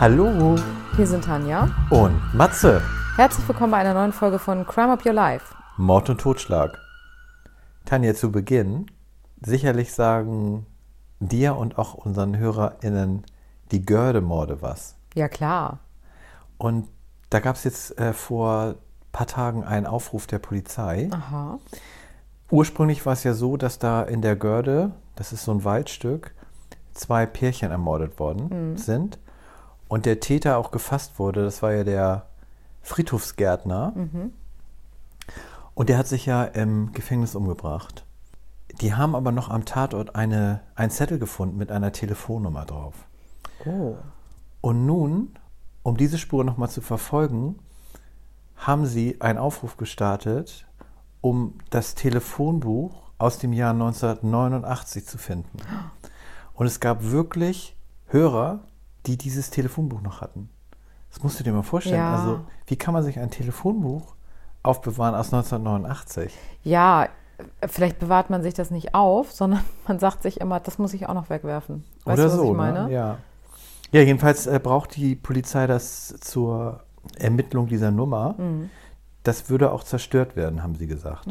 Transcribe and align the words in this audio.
Hallo 0.00 0.56
Hier 0.96 1.06
sind 1.08 1.24
Tanja. 1.24 1.68
und 1.90 2.20
Matze. 2.32 2.80
Herzlich 3.16 3.48
willkommen 3.48 3.72
bei 3.72 3.78
einer 3.78 3.94
neuen 3.94 4.12
Folge 4.12 4.38
von 4.38 4.64
Crime 4.64 4.92
Up 4.92 5.04
Your 5.04 5.12
Life. 5.12 5.54
Mord 5.76 6.08
und 6.10 6.20
Totschlag. 6.20 6.78
Tanja, 7.84 8.14
zu 8.14 8.30
Beginn, 8.30 8.86
sicherlich 9.44 9.92
sagen 9.92 10.66
dir 11.18 11.56
und 11.56 11.78
auch 11.78 11.94
unseren 11.94 12.36
HörerInnen 12.38 13.24
die 13.72 13.84
Görde-Morde 13.84 14.62
was. 14.62 14.94
Ja, 15.14 15.28
klar. 15.28 15.80
Und 16.58 16.88
da 17.30 17.40
gab 17.40 17.56
es 17.56 17.64
jetzt 17.64 17.98
äh, 17.98 18.12
vor 18.12 18.62
ein 18.62 18.74
paar 19.10 19.26
Tagen 19.26 19.64
einen 19.64 19.86
Aufruf 19.86 20.26
der 20.28 20.38
Polizei. 20.38 21.08
Aha. 21.10 21.58
Ursprünglich 22.50 23.04
war 23.04 23.14
es 23.14 23.24
ja 23.24 23.34
so, 23.34 23.56
dass 23.56 23.78
da 23.78 24.02
in 24.02 24.22
der 24.22 24.36
Görde, 24.36 24.92
das 25.16 25.32
ist 25.32 25.44
so 25.44 25.52
ein 25.52 25.64
Waldstück, 25.64 26.34
zwei 26.94 27.26
Pärchen 27.26 27.72
ermordet 27.72 28.18
worden 28.18 28.76
sind. 28.76 29.18
Und 29.88 30.06
der 30.06 30.20
Täter 30.20 30.58
auch 30.58 30.70
gefasst 30.70 31.18
wurde, 31.18 31.44
das 31.44 31.62
war 31.62 31.72
ja 31.72 31.84
der 31.84 32.26
Friedhofsgärtner. 32.82 33.92
Und 35.74 35.88
der 35.88 35.98
hat 35.98 36.06
sich 36.06 36.26
ja 36.26 36.44
im 36.44 36.92
Gefängnis 36.92 37.34
umgebracht. 37.34 38.04
Die 38.80 38.94
haben 38.94 39.14
aber 39.14 39.32
noch 39.32 39.48
am 39.48 39.64
Tatort 39.64 40.14
eine, 40.14 40.60
einen 40.74 40.90
Zettel 40.90 41.18
gefunden 41.18 41.56
mit 41.56 41.72
einer 41.72 41.92
Telefonnummer 41.92 42.64
drauf. 42.64 42.94
Oh. 43.64 43.96
Und 44.60 44.86
nun, 44.86 45.34
um 45.82 45.96
diese 45.96 46.18
Spur 46.18 46.44
nochmal 46.44 46.68
zu 46.68 46.80
verfolgen, 46.80 47.58
haben 48.56 48.86
sie 48.86 49.20
einen 49.20 49.38
Aufruf 49.38 49.76
gestartet, 49.76 50.66
um 51.20 51.54
das 51.70 51.94
Telefonbuch 51.94 53.10
aus 53.18 53.38
dem 53.38 53.52
Jahr 53.52 53.72
1989 53.72 55.06
zu 55.06 55.18
finden. 55.18 55.58
Und 56.54 56.66
es 56.66 56.80
gab 56.80 57.04
wirklich 57.04 57.76
Hörer, 58.06 58.60
die 59.06 59.16
dieses 59.16 59.50
Telefonbuch 59.50 60.00
noch 60.00 60.20
hatten. 60.20 60.50
Das 61.10 61.22
musst 61.22 61.40
du 61.40 61.44
dir 61.44 61.52
mal 61.52 61.62
vorstellen. 61.62 61.96
Ja. 61.96 62.16
Also, 62.16 62.40
wie 62.66 62.76
kann 62.76 62.94
man 62.94 63.02
sich 63.02 63.18
ein 63.18 63.30
Telefonbuch 63.30 64.14
aufbewahren 64.62 65.14
aus 65.14 65.32
1989? 65.32 66.32
Ja, 66.64 67.08
vielleicht 67.66 67.98
bewahrt 67.98 68.30
man 68.30 68.42
sich 68.42 68.54
das 68.54 68.70
nicht 68.70 68.94
auf, 68.94 69.32
sondern 69.32 69.64
man 69.86 69.98
sagt 69.98 70.22
sich 70.22 70.40
immer, 70.40 70.60
das 70.60 70.78
muss 70.78 70.92
ich 70.94 71.08
auch 71.08 71.14
noch 71.14 71.30
wegwerfen. 71.30 71.84
Weißt 72.04 72.18
Oder 72.18 72.28
du, 72.28 72.32
was 72.32 72.38
so, 72.38 72.50
ich 72.50 72.56
meine? 72.56 72.84
Ne? 72.84 72.92
Ja. 72.92 73.18
ja, 73.92 74.02
jedenfalls 74.02 74.46
äh, 74.46 74.60
braucht 74.62 74.96
die 74.96 75.14
Polizei 75.14 75.66
das 75.66 76.14
zur 76.20 76.80
Ermittlung 77.18 77.66
dieser 77.66 77.90
Nummer. 77.90 78.34
Mhm. 78.38 78.70
Das 79.22 79.50
würde 79.50 79.72
auch 79.72 79.84
zerstört 79.84 80.36
werden, 80.36 80.62
haben 80.62 80.74
sie 80.74 80.86
gesagt. 80.86 81.26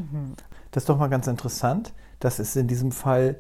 Das 0.72 0.84
ist 0.84 0.90
doch 0.90 0.98
mal 0.98 1.08
ganz 1.08 1.28
interessant, 1.28 1.94
dass 2.20 2.40
es 2.40 2.56
in 2.56 2.68
diesem 2.68 2.92
Fall 2.92 3.38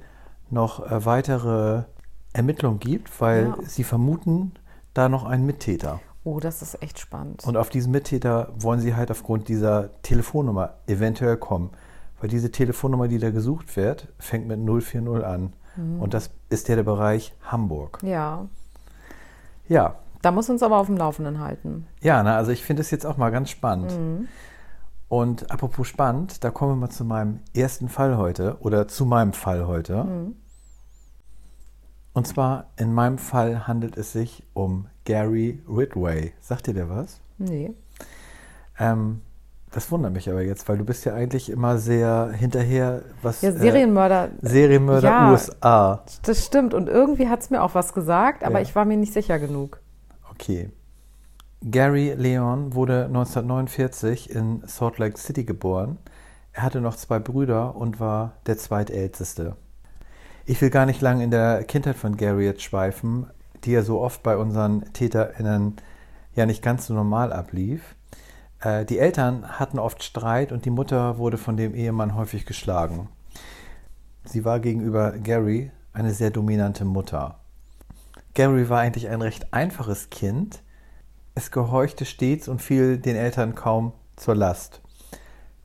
noch 0.50 0.89
äh, 0.89 1.06
weitere 1.06 1.84
Ermittlungen 2.33 2.80
gibt, 2.80 3.20
weil 3.22 3.47
Ja. 3.47 3.58
sie 3.66 3.83
vermuten 3.83 4.53
da 4.94 5.09
noch 5.09 5.25
einen 5.25 5.45
Mittäter. 5.45 6.00
Oh, 6.23 6.39
das 6.39 6.61
ist 6.61 6.81
echt 6.81 7.00
spannend. 7.00 7.44
Und 7.45 7.56
auf 7.58 7.69
diesen 7.69 7.92
Mittäter 7.92 8.50
wollen 8.58 8.80
sie 8.81 8.95
halt 8.95 9.11
aufgrund 9.11 9.47
dieser 9.47 9.89
Telefonnummer 10.02 10.73
eventuell 10.88 11.38
kommen. 11.38 11.69
Weil 12.19 12.30
diese 12.30 12.52
Telefonnummer, 12.52 13.08
die 13.08 13.19
da 13.19 13.30
gesucht 13.31 13.75
wird, 13.78 14.08
fängt 14.19 14.47
mit 14.47 14.59
040 14.59 15.23
an. 15.23 15.53
Und 16.00 16.16
das 16.16 16.31
ist 16.50 16.67
ja 16.69 16.75
der 16.75 16.84
Bereich 16.84 17.36
Hamburg. 17.44 18.00
ja, 18.02 18.47
Ja, 19.67 19.95
da 20.23 20.31
muss 20.31 20.50
uns 20.50 20.64
aber 20.64 20.78
auf 20.78 20.88
dem 20.88 20.97
Laufenden 20.97 21.39
halten. 21.39 21.86
ja, 22.02 22.23
na, 22.23 22.36
also 22.36 22.52
ich 22.52 22.64
finde 22.64 22.81
es 22.81 22.89
jetzt 22.89 23.06
auch 23.06 23.17
mal 23.17 23.30
ganz 23.30 23.52
spannend. 23.52 23.94
Und 25.08 25.52
apropos 25.52 25.88
spannend, 25.88 26.44
da 26.44 26.50
kommen 26.50 26.72
wir 26.72 26.75
mal 26.88 26.89
zu 26.89 27.06
meinem 27.06 27.39
ersten 27.56 27.88
Fall 27.89 28.17
heute 28.17 28.58
oder 28.62 28.88
zu 28.88 29.06
meinem 29.06 29.31
Fall 29.34 29.68
heute. 29.68 30.06
Und 32.17 32.25
zwar 32.25 32.72
in 32.78 32.95
meinem 32.95 33.19
Fall 33.19 33.67
handelt 33.67 33.95
es 33.95 34.11
sich 34.11 34.41
um 34.55 34.88
Gary 35.05 35.61
Ridway. 35.69 36.33
Sagt 36.39 36.66
dir 36.66 36.73
der 36.73 36.89
was? 36.89 37.22
Nee. 37.38 37.75
Ähm, 38.79 39.22
das 39.72 39.91
wundert 39.91 40.13
mich 40.13 40.28
aber 40.28 40.41
jetzt, 40.41 40.67
weil 40.67 40.79
du 40.79 40.83
bist 40.83 41.05
ja 41.05 41.13
eigentlich 41.13 41.47
immer 41.51 41.78
sehr 41.78 42.31
hinterher, 42.35 43.03
was 43.22 43.44
Ja, 43.44 43.50
äh, 43.50 43.53
Serienmörder, 43.59 44.29
Serienmörder 44.41 45.07
Ja. 45.07 45.29
USA. 45.31 46.03
das 46.23 46.44
stimmt. 46.44 46.73
Und 46.73 46.89
irgendwie 46.89 47.29
hat 47.29 47.41
es 47.41 47.51
mir 47.51 47.61
auch 47.61 47.75
was 47.75 47.94
gesagt, 47.94 48.44
aber 48.44 48.55
Ja. 48.55 48.61
ich 48.61 48.73
war 48.75 48.85
mir 48.85 48.97
nicht 48.97 49.13
sicher 49.13 49.38
genug. 49.38 49.79
Okay. 50.31 50.72
Gary 51.69 52.16
Leon 52.17 52.73
wurde 52.73 53.05
1949 53.09 54.31
in 54.31 54.63
Salt 54.66 54.97
Lake 54.97 55.19
City 55.19 55.44
geboren. 55.44 55.99
Er 56.51 56.63
hatte 56.63 56.81
noch 56.81 56.95
zwei 56.95 57.19
Brüder 57.19 57.75
und 57.75 57.99
war 57.99 58.34
der 58.47 58.57
zweitälteste. 58.57 59.55
Ich 60.50 60.62
will 60.62 60.69
gar 60.69 60.85
nicht 60.85 61.02
lange 61.02 61.25
in 61.25 61.30
der 61.30 61.66
Kindheit 61.66 61.97
von 61.97 62.16
Gary 62.16 62.46
jetzt 62.46 62.62
schweifen, 62.62 63.28
die 63.66 63.72
ja 63.72 63.81
so 63.81 64.00
oft 64.00 64.24
bei 64.24 64.38
unseren 64.38 64.94
TäterInnen 64.94 65.75
ja 66.35 66.46
nicht 66.46 66.63
ganz 66.63 66.88
so 66.88 66.94
normal 66.94 67.34
ablief. 67.34 67.96
Äh, 68.62 68.85
die 68.85 68.97
Eltern 68.97 69.59
hatten 69.59 69.78
oft 69.78 70.03
Streit 70.03 70.53
und 70.53 70.63
die 70.63 70.69
Mutter 70.69 71.18
wurde 71.18 71.38
von 71.38 71.58
dem 71.58 71.75
Ehemann 71.75 72.16
häufig 72.16 72.46
geschlagen. 72.46 73.09
Sie 74.24 74.46
war 74.46 74.62
gegenüber 74.62 75.12
Gary 75.18 75.69
eine 75.91 76.13
sehr 76.13 76.31
dominante 76.31 76.85
Mutter. 76.85 77.40
Gary 78.34 78.69
war 78.69 78.79
eigentlich 78.79 79.09
ein 79.09 79.22
recht 79.22 79.53
einfaches 79.53 80.09
Kind. 80.09 80.64
Es 81.35 81.52
gehorchte 81.52 82.06
stets 82.06 82.47
und 82.47 82.62
fiel 82.62 82.97
den 82.97 83.18
Eltern 83.18 83.53
kaum 83.53 83.91
zur 84.16 84.35
Last. 84.35 84.79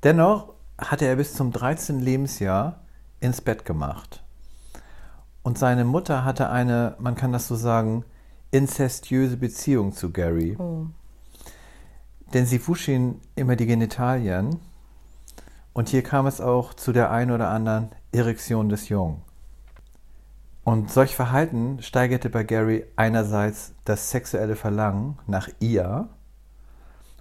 Dennoch 0.03 0.55
hatte 0.77 1.05
er 1.05 1.15
bis 1.15 1.35
zum 1.35 1.53
13. 1.53 2.01
Lebensjahr 2.01 2.81
ins 3.21 3.41
Bett 3.41 3.65
gemacht. 3.65 4.22
Und 5.43 5.59
seine 5.59 5.85
Mutter 5.85 6.25
hatte 6.25 6.51
eine, 6.51 6.97
man 6.99 7.15
kann 7.15 7.33
das 7.33 7.49
so 7.49 7.57
sagen, 7.57 8.05
inzestiöse 8.51 9.37
Beziehung 9.37 9.93
zu 9.93 10.13
Gary. 10.13 10.57
Oh. 10.59 10.87
Denn 12.33 12.47
sie 12.47 12.67
wusch 12.67 12.89
ihn 12.89 13.21
immer 13.35 13.57
die 13.57 13.67
Genitalien. 13.67 14.61
Und 15.73 15.89
hier 15.89 16.03
kam 16.03 16.27
es 16.27 16.41
auch 16.41 16.75
zu 16.75 16.93
der 16.93 17.11
ein 17.11 17.31
oder 17.31 17.49
anderen 17.49 17.91
Erektion 18.13 18.69
des 18.69 18.89
Jungen. 18.89 19.23
Und 20.65 20.91
solch 20.91 21.17
Verhalten 21.17 21.83
steigerte 21.83 22.31
bei 22.31 22.45
Gary 22.45 22.85
einerseits 22.95 23.73
das 23.85 24.11
sexuelle 24.11 24.55
Verlangen 24.55 25.19
nach 25.27 25.49
ihr 25.59 26.09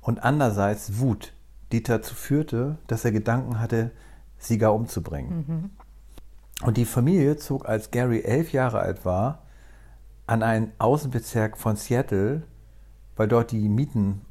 und 0.01 0.23
andererseits 0.23 0.99
Wut, 0.99 1.33
die 1.71 1.81
dazu 1.81 2.13
führte, 2.13 2.77
dass 2.87 3.03
er 3.03 3.11
Gedanken 3.11 3.59
hatte, 3.59 3.91
sie 4.37 4.57
gar 4.57 4.75
umzubringen. 4.75 5.71
Und 6.61 6.77
die 6.77 6.85
Familie 6.85 7.37
zog, 7.37 7.67
als 7.67 7.91
Gary 7.91 8.21
elf 8.21 8.51
Jahre 8.53 8.79
alt 8.79 9.03
war, 9.03 9.43
an 10.27 10.43
einen 10.43 10.71
Außenbezirk 10.77 11.57
von 11.57 11.75
Seattle, 11.75 12.43
weil 13.15 13.27
dort 13.27 13.51
die 13.51 13.67
Mieten 13.67 14.21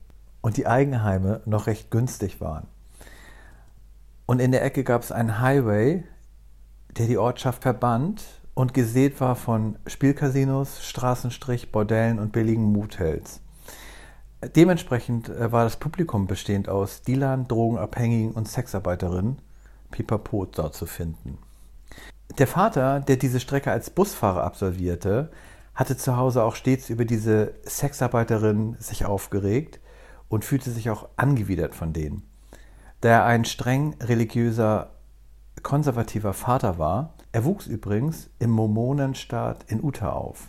und 0.41 0.57
die 0.57 0.67
Eigenheime 0.67 1.43
noch 1.45 1.67
recht 1.67 1.91
günstig 1.91 2.41
waren. 2.41 2.67
Und 4.27 4.41
in 4.41 4.53
der 4.53 4.65
Ecke 4.65 4.85
gab 4.85 5.03
es 5.03 5.11
einen 5.11 5.41
Highway, 5.41 6.05
der 6.97 7.07
die 7.07 7.19
Ortschaft 7.19 7.63
verband 7.63 8.23
und 8.55 8.75
gesät 8.75 9.21
war 9.21 9.35
von 9.35 9.77
Spielcasinos, 9.87 10.85
Straßenstrich, 10.85 11.73
Bordellen 11.73 12.19
und 12.19 12.33
billigen 12.33 12.73
Motels. 12.73 13.41
Dementsprechend 14.55 15.29
äh, 15.29 15.53
war 15.53 15.65
das 15.65 15.77
Publikum 15.77 16.27
bestehend 16.27 16.69
aus 16.69 17.03
Dealern, 17.03 17.47
Drogenabhängigen 17.49 18.33
und 18.33 18.49
Sexarbeiterinnen, 18.49 19.41
pipapo 19.91 20.47
dort 20.47 20.75
zu 20.75 20.87
finden. 20.87 21.39
Der 22.39 22.47
Vater, 22.47 23.01
der 23.01 23.17
diese 23.17 23.41
Strecke 23.41 23.73
als 23.73 23.91
Busfahrer 23.91 24.45
absolvierte, 24.45 25.31
hatte 25.75 25.97
zu 25.97 26.17
Hause 26.17 26.43
auch 26.45 26.55
stets 26.55 26.89
über 26.89 27.05
diese 27.05 27.55
Sexarbeiterin 27.65 28.77
sich 28.79 29.05
aufgeregt 29.05 29.81
und 30.29 30.45
fühlte 30.45 30.71
sich 30.71 30.91
auch 30.91 31.09
angewidert 31.17 31.75
von 31.75 31.93
denen. 31.93 32.23
Da 33.01 33.09
er 33.09 33.25
ein 33.25 33.45
streng 33.45 33.97
religiöser, 34.01 34.91
konservativer 35.63 36.33
Vater 36.33 36.79
war, 36.79 37.15
er 37.33 37.45
wuchs 37.45 37.67
übrigens 37.67 38.31
im 38.39 38.51
Mormonenstaat 38.51 39.65
in 39.69 39.83
Utah 39.83 40.13
auf. 40.13 40.49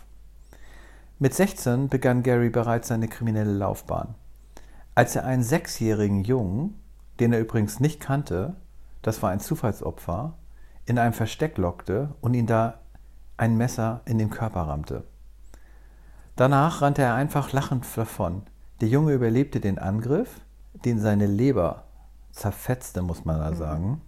Mit 1.18 1.34
16 1.34 1.88
begann 1.88 2.22
Gary 2.22 2.50
bereits 2.50 2.88
seine 2.88 3.08
kriminelle 3.08 3.52
Laufbahn. 3.52 4.14
Als 4.94 5.16
er 5.16 5.24
einen 5.24 5.42
sechsjährigen 5.42 6.24
Jungen, 6.24 6.80
den 7.20 7.32
er 7.32 7.40
übrigens 7.40 7.80
nicht 7.80 8.00
kannte, 8.00 8.56
das 9.00 9.22
war 9.22 9.30
ein 9.30 9.40
Zufallsopfer, 9.40 10.34
in 10.86 10.98
einem 10.98 11.12
Versteck 11.12 11.58
lockte 11.58 12.14
und 12.20 12.34
ihn 12.34 12.46
da 12.46 12.80
ein 13.36 13.56
Messer 13.56 14.00
in 14.04 14.18
den 14.18 14.30
Körper 14.30 14.62
rammte. 14.62 15.04
Danach 16.36 16.82
rannte 16.82 17.02
er 17.02 17.14
einfach 17.14 17.52
lachend 17.52 17.86
davon. 17.96 18.42
Der 18.80 18.88
Junge 18.88 19.12
überlebte 19.12 19.60
den 19.60 19.78
Angriff, 19.78 20.40
den 20.84 20.98
seine 20.98 21.26
Leber 21.26 21.84
zerfetzte, 22.32 23.02
muss 23.02 23.24
man 23.24 23.38
da 23.38 23.54
sagen. 23.54 24.00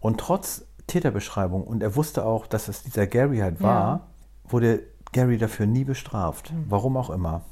Und 0.00 0.18
trotz 0.20 0.64
Täterbeschreibung, 0.86 1.64
und 1.64 1.82
er 1.82 1.96
wusste 1.96 2.24
auch, 2.24 2.46
dass 2.46 2.68
es 2.68 2.82
dieser 2.84 3.06
Gary 3.06 3.38
halt 3.38 3.60
war, 3.60 3.88
Ja. 3.88 4.00
wurde 4.48 4.82
Gary 5.12 5.36
dafür 5.38 5.66
nie 5.66 5.84
bestraft. 5.84 6.52
Warum 6.68 6.96
auch 6.96 7.10
immer. 7.10 7.42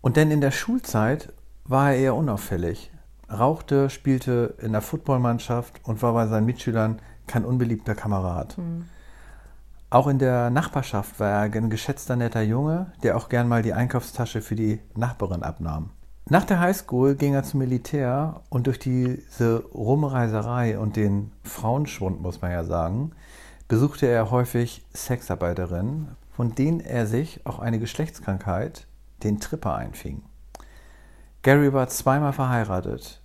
Und 0.00 0.16
denn 0.16 0.30
in 0.30 0.40
der 0.40 0.52
Schulzeit 0.52 1.32
war 1.64 1.90
er 1.90 1.96
eher 1.98 2.14
unauffällig. 2.14 2.92
Rauchte, 3.28 3.90
spielte 3.90 4.54
in 4.60 4.72
der 4.72 4.82
Footballmannschaft 4.82 5.80
und 5.84 6.00
war 6.00 6.12
bei 6.12 6.28
seinen 6.28 6.46
Mitschülern 6.46 7.00
kein 7.26 7.44
unbeliebter 7.44 7.94
Kamerad. 7.94 8.56
Auch 9.90 10.08
in 10.08 10.18
der 10.18 10.50
Nachbarschaft 10.50 11.20
war 11.20 11.30
er 11.30 11.40
ein 11.42 11.70
geschätzter 11.70 12.16
netter 12.16 12.42
Junge, 12.42 12.92
der 13.02 13.16
auch 13.16 13.28
gern 13.28 13.48
mal 13.48 13.62
die 13.62 13.72
Einkaufstasche 13.72 14.42
für 14.42 14.56
die 14.56 14.80
Nachbarin 14.94 15.42
abnahm. 15.42 15.90
Nach 16.28 16.44
der 16.44 16.58
Highschool 16.58 17.14
ging 17.14 17.34
er 17.34 17.44
zum 17.44 17.60
Militär 17.60 18.40
und 18.48 18.66
durch 18.66 18.80
diese 18.80 19.64
Rumreiserei 19.72 20.76
und 20.76 20.96
den 20.96 21.30
Frauenschwund, 21.44 22.20
muss 22.20 22.42
man 22.42 22.50
ja 22.50 22.64
sagen, 22.64 23.12
besuchte 23.68 24.06
er 24.06 24.32
häufig 24.32 24.84
Sexarbeiterinnen, 24.92 26.16
von 26.34 26.54
denen 26.56 26.80
er 26.80 27.06
sich 27.06 27.46
auch 27.46 27.60
eine 27.60 27.78
Geschlechtskrankheit, 27.78 28.88
den 29.22 29.38
Tripper, 29.38 29.76
einfing. 29.76 30.22
Gary 31.42 31.72
war 31.72 31.86
zweimal 31.86 32.32
verheiratet. 32.32 33.22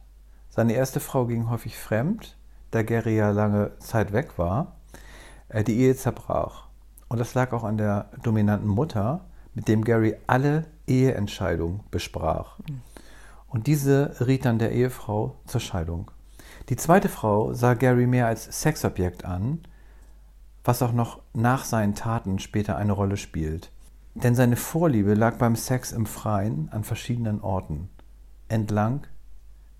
Seine 0.50 0.74
erste 0.74 1.00
Frau 1.00 1.26
ging 1.26 1.50
häufig 1.50 1.78
fremd, 1.78 2.38
da 2.72 2.84
Gary 2.84 3.18
ja 3.18 3.32
lange 3.32 3.78
Zeit 3.80 4.14
weg 4.14 4.38
war. 4.38 4.78
Äh, 5.50 5.64
die 5.64 5.78
Ehe 5.78 5.96
zerbrach. 5.96 6.68
Und 7.10 7.20
das 7.20 7.34
lag 7.34 7.52
auch 7.52 7.64
an 7.64 7.78
der 7.78 8.10
dominanten 8.24 8.70
Mutter, 8.70 9.26
mit 9.54 9.68
dem 9.68 9.84
Gary 9.84 10.16
alle 10.28 10.66
Eheentscheidungen 10.88 11.82
besprach. 11.92 12.58
Und 13.48 13.68
diese 13.68 14.16
riet 14.26 14.46
dann 14.46 14.60
der 14.60 14.72
Ehefrau 14.72 15.36
zur 15.46 15.60
Scheidung. 15.60 16.10
Die 16.70 16.78
zweite 16.78 17.10
Frau 17.10 17.54
sah 17.54 17.74
Gary 17.74 18.08
mehr 18.08 18.28
als 18.28 18.62
Sexobjekt 18.62 19.26
an, 19.26 19.60
was 20.64 20.82
auch 20.82 20.94
noch 20.94 21.20
nach 21.34 21.66
seinen 21.66 21.96
Taten 21.96 22.40
später 22.40 22.78
eine 22.78 22.94
Rolle 22.94 23.18
spielt. 23.18 23.72
Denn 24.14 24.36
seine 24.36 24.56
Vorliebe 24.56 25.14
lag 25.14 25.38
beim 25.38 25.56
Sex 25.56 25.92
im 25.92 26.06
Freien 26.06 26.70
an 26.72 26.84
verschiedenen 26.86 27.42
Orten, 27.42 27.90
entlang 28.48 29.02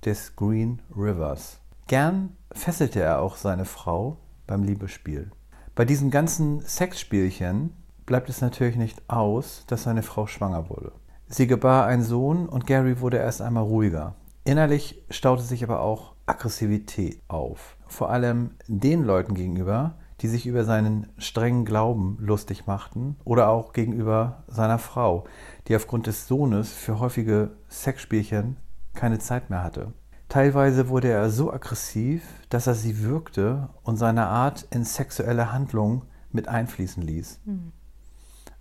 des 0.04 0.36
Green 0.36 0.82
Rivers. 0.96 1.60
Gern 1.88 2.36
fesselte 2.54 3.02
er 3.02 3.22
auch 3.22 3.36
seine 3.36 3.66
Frau 3.66 4.18
beim 4.48 4.64
Liebesspiel. 4.64 5.32
Bei 5.76 5.86
diesen 5.86 6.12
ganzen 6.12 6.62
Sexspielchen 6.62 7.74
bleibt 8.06 8.30
es 8.30 8.42
natürlich 8.42 8.76
nicht 8.76 9.10
aus, 9.10 9.64
dass 9.68 9.84
seine 9.84 10.04
Frau 10.04 10.28
schwanger 10.28 10.70
wurde. 10.70 10.92
Sie 11.28 11.48
gebar 11.48 11.86
einen 11.86 12.04
Sohn 12.04 12.50
und 12.50 12.68
Gary 12.68 13.00
wurde 13.00 13.18
erst 13.18 13.42
einmal 13.42 13.64
ruhiger. 13.64 14.16
Innerlich 14.44 15.06
staute 15.10 15.44
sich 15.44 15.64
aber 15.64 15.82
auch 15.82 16.14
Aggressivität 16.26 17.22
auf. 17.28 17.78
Vor 17.88 18.10
allem 18.10 18.52
den 18.68 19.04
Leuten 19.04 19.34
gegenüber, 19.34 19.96
die 20.22 20.28
sich 20.28 20.46
über 20.46 20.66
seinen 20.66 21.08
strengen 21.18 21.66
Glauben 21.66 22.18
lustig 22.20 22.68
machten 22.68 23.16
oder 23.24 23.50
auch 23.50 23.74
gegenüber 23.74 24.44
seiner 24.48 24.78
Frau, 24.78 25.24
die 25.68 25.76
aufgrund 25.76 26.08
des 26.08 26.28
Sohnes 26.28 26.74
für 26.74 27.00
häufige 27.00 27.52
Sexspielchen 27.70 28.58
keine 28.94 29.20
Zeit 29.20 29.50
mehr 29.50 29.64
hatte. 29.64 29.94
Teilweise 30.32 30.88
wurde 30.88 31.10
er 31.10 31.30
so 31.30 31.52
aggressiv, 31.52 32.24
dass 32.48 32.66
er 32.66 32.74
sie 32.74 33.00
würgte 33.00 33.68
und 33.84 33.98
seine 33.98 34.28
Art 34.28 34.66
in 34.72 34.86
sexuelle 34.86 35.52
Handlungen 35.52 36.04
mit 36.32 36.48
einfließen 36.48 37.04
ließ. 37.04 37.42
Mhm. 37.44 37.74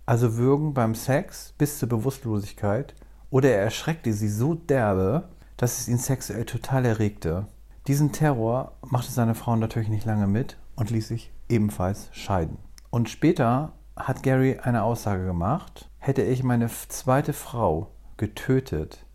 Also 0.05 0.35
Würgen 0.35 0.73
beim 0.73 0.95
Sex 0.95 1.53
bis 1.57 1.79
zur 1.79 1.87
Bewusstlosigkeit 1.87 2.93
oder 3.29 3.51
er 3.51 3.61
erschreckte 3.61 4.11
sie 4.11 4.27
so 4.27 4.53
derbe, 4.53 5.29
dass 5.55 5.79
es 5.79 5.87
ihn 5.87 5.97
sexuell 5.97 6.43
total 6.43 6.83
erregte. 6.83 7.47
Diesen 7.87 8.11
Terror 8.11 8.73
machte 8.81 9.13
seine 9.13 9.33
Frau 9.33 9.55
natürlich 9.55 9.87
nicht 9.87 10.03
lange 10.03 10.27
mit 10.27 10.57
und 10.75 10.89
ließ 10.89 11.07
sich 11.07 11.31
ebenfalls 11.47 12.09
scheiden. 12.11 12.57
Und 12.89 13.09
später 13.09 13.71
hat 13.95 14.23
Gary 14.23 14.59
eine 14.61 14.83
Aussage 14.83 15.23
gemacht, 15.23 15.89
hätte 15.99 16.23
ich 16.23 16.43
meine 16.43 16.67
zweite 16.67 17.31
Frau 17.31 17.91
getötet, 18.17 19.05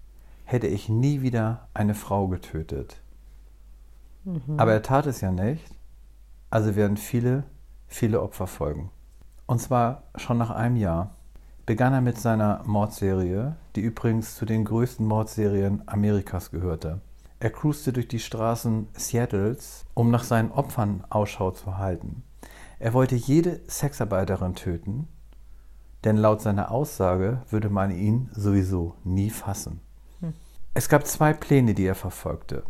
hätte 0.47 0.69
ich 0.69 0.89
nie 0.89 1.21
wieder 1.21 1.69
eine 1.75 1.95
Frau 1.95 2.29
getötet. 2.29 3.03
Mhm. 4.25 4.59
Aber 4.59 4.73
er 4.73 4.83
tat 4.83 5.07
es 5.07 5.21
ja 5.21 5.31
nicht, 5.31 5.75
also 6.51 6.77
werden 6.77 6.97
viele, 6.97 7.45
viele 7.87 8.23
Opfer 8.23 8.47
folgen. 8.47 8.91
Und 9.47 9.61
zwar 9.61 10.05
schon 10.15 10.39
nach 10.39 10.51
einem 10.51 10.77
Jahr 10.77 11.15
begann 11.67 11.93
er 11.93 12.01
mit 12.01 12.19
seiner 12.19 12.63
Mordserie, 12.65 13.57
die 13.75 13.81
übrigens 13.81 14.37
zu 14.37 14.47
den 14.47 14.65
größten 14.65 15.05
Mordserien 15.05 15.83
Amerikas 15.87 16.53
gehörte. 16.53 17.01
Er 17.41 17.51
cruiste 17.51 17.93
durch 17.93 18.09
die 18.09 18.21
Straßen 18.21 18.87
Seattles, 18.95 19.85
um 19.95 20.11
nach 20.11 20.25
seinen 20.25 20.53
Opfern 20.53 21.05
Ausschau 21.11 21.51
zu 21.51 21.77
halten. 21.77 22.23
Er 22.79 22.95
wollte 22.95 23.17
jede 23.17 23.61
Sexarbeiterin 23.69 24.55
töten, 24.55 25.09
denn 26.05 26.17
laut 26.17 26.41
seiner 26.41 26.71
Aussage 26.71 27.43
würde 27.51 27.69
man 27.69 27.91
ihn 27.91 28.31
sowieso 28.33 28.95
nie 29.03 29.31
fassen. 29.31 29.81
Es 30.79 30.91
gab 30.91 31.07
zwei 31.07 31.33
Pläne, 31.33 31.73
die 31.73 31.87
er 31.87 31.95
verfolgte. 31.95 32.63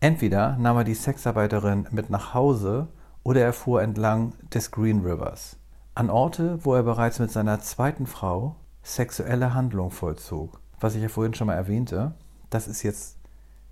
Entweder 0.00 0.56
nahm 0.56 0.78
er 0.78 0.84
die 0.84 0.94
Sexarbeiterin 0.94 1.86
mit 1.90 2.08
nach 2.08 2.32
Hause 2.32 2.88
oder 3.22 3.42
er 3.42 3.52
fuhr 3.52 3.82
entlang 3.82 4.32
des 4.54 4.70
Green 4.70 5.02
Rivers, 5.02 5.58
an 5.94 6.08
Orte, 6.08 6.64
wo 6.64 6.72
er 6.72 6.84
bereits 6.84 7.18
mit 7.18 7.30
seiner 7.30 7.60
zweiten 7.60 8.06
Frau 8.06 8.56
sexuelle 8.82 9.52
Handlung 9.52 9.90
vollzog. 9.90 10.58
Was 10.80 10.94
ich 10.94 11.02
ja 11.02 11.10
vorhin 11.10 11.34
schon 11.34 11.48
mal 11.48 11.52
erwähnte, 11.52 12.14
das 12.48 12.66
ist 12.66 12.82
jetzt 12.82 13.18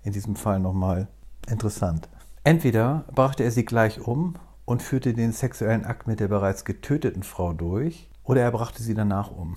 in 0.03 0.13
diesem 0.13 0.35
Fall 0.35 0.59
nochmal 0.59 1.07
interessant. 1.49 2.09
Entweder 2.43 3.05
brachte 3.15 3.43
er 3.43 3.49
sie 3.49 3.65
gleich 3.65 3.99
um 3.99 4.35
und 4.65 4.83
führte 4.83 5.15
den 5.15 5.31
sexuellen 5.31 5.83
Akt 5.83 6.05
mit 6.05 6.19
der 6.19 6.27
bereits 6.27 6.63
getöteten 6.63 7.23
Frau 7.23 7.53
durch, 7.53 8.07
oder 8.23 8.41
er 8.41 8.51
brachte 8.51 8.83
sie 8.83 8.93
danach 8.93 9.31
um. 9.31 9.55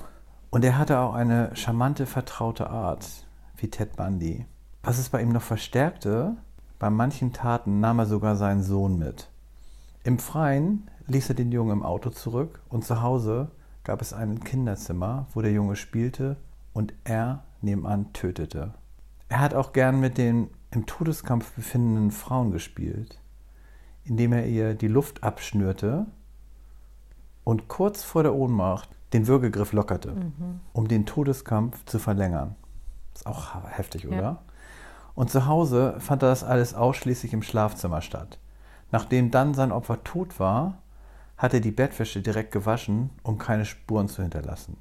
Und 0.48 0.64
er 0.64 0.78
hatte 0.78 1.00
auch 1.00 1.12
eine 1.12 1.54
charmante, 1.54 2.06
vertraute 2.06 2.70
Art, 2.70 3.25
wie 3.58 3.68
Ted 3.68 3.96
Bundy. 3.96 4.46
Was 4.82 4.98
es 4.98 5.08
bei 5.08 5.22
ihm 5.22 5.30
noch 5.30 5.42
verstärkte, 5.42 6.36
bei 6.78 6.90
manchen 6.90 7.32
Taten 7.32 7.80
nahm 7.80 7.98
er 7.98 8.06
sogar 8.06 8.36
seinen 8.36 8.62
Sohn 8.62 8.98
mit. 8.98 9.28
Im 10.04 10.18
Freien 10.18 10.88
ließ 11.06 11.30
er 11.30 11.34
den 11.34 11.52
Jungen 11.52 11.78
im 11.78 11.82
Auto 11.82 12.10
zurück 12.10 12.60
und 12.68 12.84
zu 12.84 13.02
Hause 13.02 13.50
gab 13.84 14.02
es 14.02 14.12
ein 14.12 14.40
Kinderzimmer, 14.40 15.26
wo 15.32 15.42
der 15.42 15.52
Junge 15.52 15.76
spielte 15.76 16.36
und 16.72 16.92
er 17.04 17.44
nebenan 17.62 18.12
tötete. 18.12 18.74
Er 19.28 19.40
hat 19.40 19.54
auch 19.54 19.72
gern 19.72 20.00
mit 20.00 20.18
den 20.18 20.48
im 20.70 20.86
Todeskampf 20.86 21.52
befindenden 21.52 22.10
Frauen 22.10 22.50
gespielt, 22.50 23.20
indem 24.04 24.32
er 24.32 24.46
ihr 24.46 24.74
die 24.74 24.88
Luft 24.88 25.22
abschnürte 25.22 26.06
und 27.44 27.68
kurz 27.68 28.02
vor 28.02 28.22
der 28.22 28.34
Ohnmacht 28.34 28.90
den 29.12 29.26
Würgegriff 29.26 29.72
lockerte, 29.72 30.12
mhm. 30.12 30.60
um 30.72 30.88
den 30.88 31.06
Todeskampf 31.06 31.84
zu 31.86 31.98
verlängern. 31.98 32.56
Ist 33.16 33.26
auch 33.26 33.54
heftig, 33.68 34.06
oder? 34.06 34.16
Ja. 34.16 34.38
Und 35.14 35.30
zu 35.30 35.46
Hause 35.46 35.96
fand 35.98 36.22
er 36.22 36.28
das 36.28 36.44
alles 36.44 36.74
ausschließlich 36.74 37.32
im 37.32 37.42
Schlafzimmer 37.42 38.02
statt. 38.02 38.38
Nachdem 38.92 39.30
dann 39.30 39.54
sein 39.54 39.72
Opfer 39.72 40.04
tot 40.04 40.38
war, 40.38 40.78
hat 41.36 41.54
er 41.54 41.60
die 41.60 41.70
Bettwäsche 41.70 42.22
direkt 42.22 42.52
gewaschen, 42.52 43.10
um 43.22 43.38
keine 43.38 43.64
Spuren 43.64 44.08
zu 44.08 44.22
hinterlassen. 44.22 44.76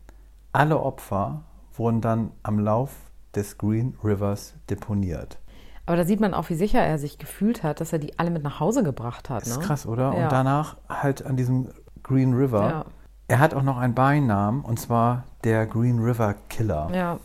Alle 0.52 0.80
Opfer 0.80 1.42
wurden 1.74 2.02
dann 2.02 2.32
am 2.44 2.60
Lauf 2.60 2.92
des 3.34 3.58
Green 3.58 3.98
Rivers 4.04 4.54
deponiert. 4.70 5.38
Aber 5.86 5.98
da 5.98 6.06
sieht 6.06 6.20
man 6.20 6.34
auch, 6.34 6.50
wie 6.50 6.56
sicher 6.56 6.80
er 6.80 6.98
sich 6.98 7.18
gefühlt 7.18 7.64
hat, 7.64 7.80
dass 7.80 7.94
er 7.94 8.00
die 8.00 8.18
alle 8.18 8.32
mit 8.32 8.44
nach 8.44 8.60
Hause 8.60 8.84
gebracht 8.84 9.30
hat. 9.30 9.46
Ne? 9.46 9.52
Ist 9.52 9.62
krass, 9.62 9.86
oder? 9.86 10.14
Ja. 10.14 10.24
Und 10.24 10.32
danach 10.32 10.78
halt 10.90 11.26
an 11.26 11.36
diesem 11.36 11.70
Green 12.04 12.34
River. 12.34 12.70
Ja. 12.70 12.86
Er 13.28 13.40
hat 13.40 13.54
auch 13.54 13.64
noch 13.64 13.78
einen 13.78 13.96
Beinamen, 13.96 14.64
und 14.64 14.80
zwar 14.80 15.24
der 15.44 15.66
Green 15.66 16.00
River 16.00 16.36
Killer. 16.50 16.90
Ja. 16.94 17.20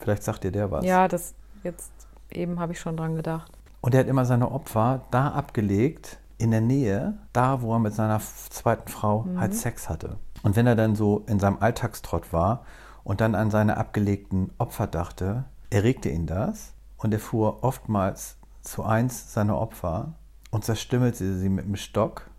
Vielleicht 0.00 0.22
sagt 0.22 0.44
dir 0.44 0.52
der 0.52 0.70
was. 0.70 0.84
Ja, 0.84 1.08
das 1.08 1.34
jetzt 1.62 1.92
eben 2.30 2.58
habe 2.58 2.72
ich 2.72 2.80
schon 2.80 2.96
dran 2.96 3.16
gedacht. 3.16 3.52
Und 3.80 3.94
er 3.94 4.00
hat 4.00 4.08
immer 4.08 4.24
seine 4.24 4.50
Opfer 4.50 5.02
da 5.10 5.28
abgelegt, 5.28 6.18
in 6.38 6.50
der 6.50 6.60
Nähe, 6.62 7.18
da 7.32 7.60
wo 7.60 7.74
er 7.74 7.78
mit 7.78 7.94
seiner 7.94 8.18
zweiten 8.20 8.88
Frau 8.88 9.22
mhm. 9.22 9.40
halt 9.40 9.54
Sex 9.54 9.88
hatte. 9.88 10.16
Und 10.42 10.56
wenn 10.56 10.66
er 10.66 10.74
dann 10.74 10.94
so 10.94 11.22
in 11.26 11.38
seinem 11.38 11.58
Alltagstrott 11.60 12.32
war 12.32 12.64
und 13.04 13.20
dann 13.20 13.34
an 13.34 13.50
seine 13.50 13.76
abgelegten 13.76 14.50
Opfer 14.56 14.86
dachte, 14.86 15.44
erregte 15.68 16.08
ihn 16.08 16.26
das 16.26 16.72
und 16.96 17.12
er 17.12 17.20
fuhr 17.20 17.62
oftmals 17.62 18.38
zu 18.62 18.84
eins 18.84 19.34
seiner 19.34 19.58
Opfer 19.58 20.14
und 20.50 20.64
zerstümmelte 20.64 21.36
sie 21.36 21.50
mit 21.50 21.66
dem 21.66 21.76
Stock 21.76 22.30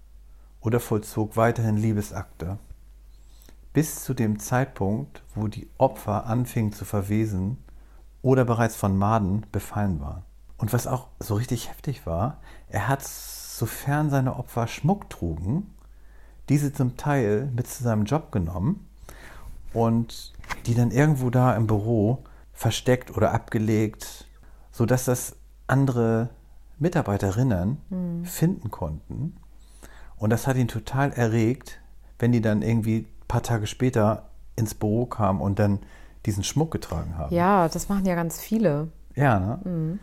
oder 0.61 0.79
vollzog 0.79 1.37
weiterhin 1.37 1.77
Liebesakte 1.77 2.57
bis 3.73 4.03
zu 4.03 4.13
dem 4.13 4.39
Zeitpunkt, 4.39 5.23
wo 5.35 5.47
die 5.47 5.69
Opfer 5.77 6.25
anfingen 6.25 6.73
zu 6.73 6.85
verwesen 6.85 7.57
oder 8.21 8.45
bereits 8.45 8.75
von 8.75 8.97
Maden 8.97 9.45
befallen 9.51 9.99
waren. 10.01 10.23
Und 10.57 10.73
was 10.73 10.87
auch 10.87 11.07
so 11.19 11.35
richtig 11.35 11.69
heftig 11.69 12.05
war, 12.05 12.37
er 12.69 12.87
hat, 12.87 13.03
sofern 13.03 14.09
seine 14.09 14.35
Opfer 14.35 14.67
Schmuck 14.67 15.09
trugen, 15.09 15.73
diese 16.49 16.73
zum 16.73 16.97
Teil 16.97 17.49
mit 17.55 17.67
zu 17.67 17.83
seinem 17.83 18.05
Job 18.05 18.31
genommen 18.31 18.87
und 19.73 20.33
die 20.65 20.75
dann 20.75 20.91
irgendwo 20.91 21.29
da 21.29 21.55
im 21.55 21.67
Büro 21.67 22.23
versteckt 22.53 23.15
oder 23.15 23.31
abgelegt, 23.33 24.27
sodass 24.71 25.05
das 25.05 25.35
andere 25.67 26.29
Mitarbeiterinnen 26.77 27.77
mhm. 27.89 28.25
finden 28.25 28.69
konnten. 28.69 29.37
Und 30.17 30.29
das 30.29 30.45
hat 30.45 30.57
ihn 30.57 30.67
total 30.67 31.11
erregt, 31.13 31.79
wenn 32.19 32.31
die 32.31 32.41
dann 32.41 32.61
irgendwie 32.61 33.07
paar 33.31 33.43
Tage 33.43 33.65
später 33.65 34.23
ins 34.57 34.75
Büro 34.75 35.05
kam 35.05 35.39
und 35.41 35.57
dann 35.57 35.79
diesen 36.25 36.43
Schmuck 36.43 36.69
getragen 36.69 37.17
haben. 37.17 37.33
Ja, 37.33 37.69
das 37.69 37.87
machen 37.87 38.05
ja 38.05 38.13
ganz 38.13 38.41
viele. 38.41 38.89
Ja, 39.15 39.39
ne? 39.39 39.59
Mhm. 39.63 39.99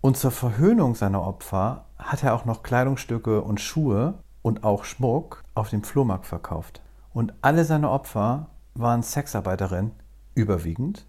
Und 0.00 0.16
zur 0.16 0.32
Verhöhnung 0.32 0.96
seiner 0.96 1.22
Opfer 1.22 1.84
hat 1.96 2.24
er 2.24 2.34
auch 2.34 2.46
noch 2.46 2.64
Kleidungsstücke 2.64 3.40
und 3.42 3.60
Schuhe 3.60 4.14
und 4.42 4.64
auch 4.64 4.82
Schmuck 4.82 5.44
auf 5.54 5.70
dem 5.70 5.84
Flohmarkt 5.84 6.26
verkauft. 6.26 6.80
Und 7.12 7.34
alle 7.40 7.64
seine 7.64 7.88
Opfer 7.88 8.48
waren 8.74 9.04
Sexarbeiterinnen, 9.04 9.92
überwiegend, 10.34 11.06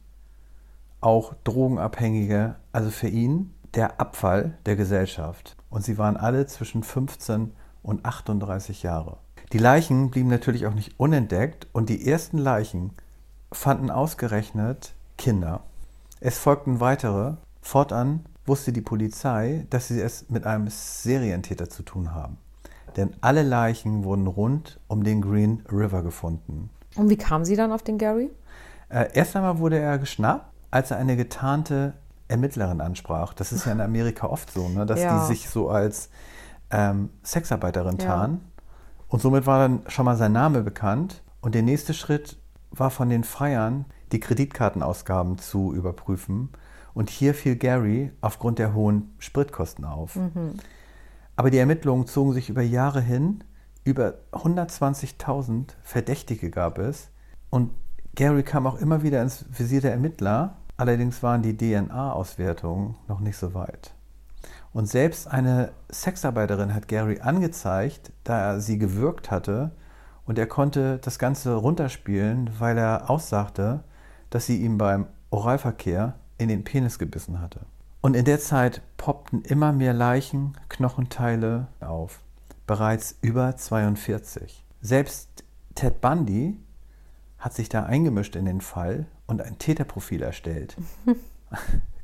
auch 0.99 1.33
Drogenabhängige, 1.43 2.55
also 2.71 2.91
für 2.91 3.07
ihn 3.07 3.55
der 3.73 3.99
Abfall 3.99 4.59
der 4.67 4.75
Gesellschaft. 4.75 5.55
Und 5.69 5.83
sie 5.83 5.97
waren 5.97 6.17
alle 6.17 6.45
zwischen 6.45 6.83
15 6.83 7.53
und 7.81 8.05
38 8.05 8.83
Jahre. 8.83 9.17
Die 9.53 9.57
Leichen 9.57 10.11
blieben 10.11 10.29
natürlich 10.29 10.65
auch 10.65 10.73
nicht 10.73 10.97
unentdeckt 10.97 11.67
und 11.73 11.89
die 11.89 12.07
ersten 12.07 12.37
Leichen 12.37 12.91
fanden 13.51 13.89
ausgerechnet 13.91 14.93
Kinder. 15.17 15.61
Es 16.21 16.37
folgten 16.37 16.79
weitere. 16.79 17.33
Fortan 17.61 18.25
wusste 18.45 18.71
die 18.71 18.81
Polizei, 18.81 19.65
dass 19.69 19.89
sie 19.89 19.99
es 19.99 20.29
mit 20.29 20.45
einem 20.45 20.67
Serientäter 20.69 21.69
zu 21.69 21.83
tun 21.83 22.13
haben. 22.13 22.37
Denn 22.95 23.13
alle 23.19 23.43
Leichen 23.43 24.03
wurden 24.05 24.27
rund 24.27 24.79
um 24.87 25.03
den 25.03 25.21
Green 25.21 25.63
River 25.69 26.01
gefunden. 26.01 26.69
Und 26.95 27.09
wie 27.09 27.17
kam 27.17 27.43
sie 27.43 27.55
dann 27.55 27.71
auf 27.73 27.83
den 27.83 27.97
Gary? 27.97 28.29
Äh, 28.89 29.09
erst 29.13 29.35
einmal 29.35 29.59
wurde 29.59 29.79
er 29.79 29.97
geschnappt, 29.97 30.45
als 30.71 30.91
er 30.91 30.97
eine 30.97 31.17
getarnte 31.17 31.93
Ermittlerin 32.29 32.79
ansprach. 32.79 33.33
Das 33.33 33.51
ist 33.51 33.65
ja 33.65 33.73
in 33.73 33.81
Amerika 33.81 34.27
oft 34.27 34.51
so, 34.51 34.69
ne? 34.69 34.85
dass 34.85 35.01
Ja. 35.01 35.19
die 35.19 35.27
sich 35.27 35.49
so 35.49 35.69
als 35.69 36.09
ähm, 36.71 37.09
Sexarbeiterin 37.23 37.97
Ja. 37.99 38.05
Und 39.11 39.21
somit 39.21 39.45
war 39.45 39.59
dann 39.59 39.81
schon 39.87 40.05
mal 40.05 40.15
sein 40.15 40.31
Name 40.31 40.61
bekannt. 40.61 41.21
Und 41.41 41.53
der 41.53 41.63
nächste 41.63 41.93
Schritt 41.93 42.37
war 42.71 42.89
von 42.89 43.09
den 43.09 43.25
Freiern, 43.25 43.83
die 44.13 44.21
Kreditkartenausgaben 44.21 45.37
zu 45.37 45.73
überprüfen. 45.73 46.49
Und 46.93 47.09
hier 47.09 47.33
fiel 47.33 47.57
Gary 47.57 48.13
aufgrund 48.21 48.57
der 48.57 48.73
hohen 48.73 49.13
Spritkosten 49.19 49.83
auf. 49.83 50.15
Aber 51.35 51.51
die 51.51 51.57
Ermittlungen 51.57 52.07
zogen 52.07 52.31
sich 52.31 52.49
über 52.49 52.61
Jahre 52.61 53.01
hin. 53.01 53.43
Über 53.83 54.13
120.000 54.31 55.71
Verdächtige 55.83 56.49
gab 56.49 56.77
es. 56.77 57.09
Und 57.49 57.71
Gary 58.15 58.43
kam 58.43 58.65
auch 58.65 58.79
immer 58.79 59.03
wieder 59.03 59.21
ins 59.21 59.45
Visier 59.51 59.81
der 59.81 59.91
Ermittler. 59.91 60.55
Allerdings 60.77 61.21
waren 61.21 61.41
die 61.41 61.57
DNA-Auswertungen 61.57 62.95
noch 63.09 63.19
nicht 63.19 63.35
so 63.35 63.53
weit. 63.53 63.93
Und 64.73 64.87
selbst 64.87 65.27
eine 65.27 65.71
Sexarbeiterin 65.91 66.73
hat 66.73 66.87
Gary 66.87 67.19
angezeigt, 67.19 68.11
da 68.23 68.39
er 68.39 68.61
sie 68.61 68.77
gewürgt 68.77 69.29
hatte. 69.29 69.71
Und 70.25 70.39
er 70.39 70.47
konnte 70.47 70.97
das 70.99 71.19
Ganze 71.19 71.55
runterspielen, 71.55 72.51
weil 72.59 72.77
er 72.77 73.09
aussagte, 73.09 73.83
dass 74.29 74.45
sie 74.45 74.61
ihm 74.61 74.77
beim 74.77 75.07
Oralverkehr 75.29 76.15
in 76.37 76.47
den 76.47 76.63
Penis 76.63 76.99
gebissen 76.99 77.41
hatte. 77.41 77.61
Und 78.01 78.15
in 78.15 78.25
der 78.25 78.39
Zeit 78.39 78.81
poppten 78.97 79.43
immer 79.43 79.73
mehr 79.73 79.93
Leichen, 79.93 80.57
Knochenteile 80.69 81.67
auf. 81.81 82.21
Bereits 82.65 83.17
über 83.21 83.55
42. 83.55 84.63
Selbst 84.81 85.43
Ted 85.75 86.01
Bundy 86.01 86.57
hat 87.37 87.53
sich 87.53 87.69
da 87.69 87.83
eingemischt 87.83 88.35
in 88.35 88.45
den 88.45 88.61
Fall 88.61 89.05
und 89.27 89.41
ein 89.41 89.59
Täterprofil 89.59 90.21
erstellt. 90.23 90.77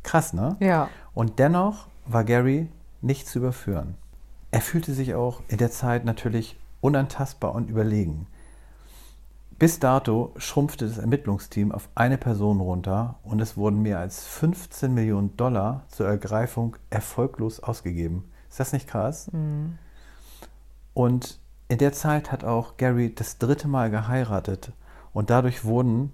Krass, 0.03 0.33
ne? 0.33 0.57
Ja. 0.59 0.89
Und 1.13 1.39
dennoch 1.39 1.87
war 2.07 2.23
Gary 2.23 2.69
nicht 3.01 3.27
zu 3.27 3.39
überführen. 3.39 3.95
Er 4.51 4.61
fühlte 4.61 4.93
sich 4.93 5.13
auch 5.13 5.41
in 5.47 5.57
der 5.57 5.71
Zeit 5.71 6.05
natürlich 6.05 6.57
unantastbar 6.81 7.53
und 7.53 7.69
überlegen. 7.69 8.27
Bis 9.59 9.79
dato 9.79 10.33
schrumpfte 10.37 10.87
das 10.87 10.99
Ermittlungsteam 10.99 11.71
auf 11.71 11.89
eine 11.95 12.17
Person 12.17 12.61
runter 12.61 13.15
und 13.23 13.41
es 13.41 13.57
wurden 13.57 13.81
mehr 13.81 13.99
als 13.99 14.25
15 14.25 14.93
Millionen 14.93 15.35
Dollar 15.35 15.83
zur 15.89 16.07
Ergreifung 16.07 16.75
erfolglos 16.91 17.59
ausgegeben. 17.59 18.25
Ist 18.49 18.59
das 18.59 18.71
nicht 18.73 18.87
krass? 18.87 19.29
Und 20.93 21.39
in 21.69 21.77
der 21.79 21.91
Zeit 21.91 22.31
hat 22.31 22.43
auch 22.43 22.77
Gary 22.77 23.13
das 23.13 23.39
dritte 23.39 23.67
Mal 23.67 23.89
geheiratet 23.89 24.71
und 25.11 25.29
dadurch 25.31 25.65
wurden 25.65 26.11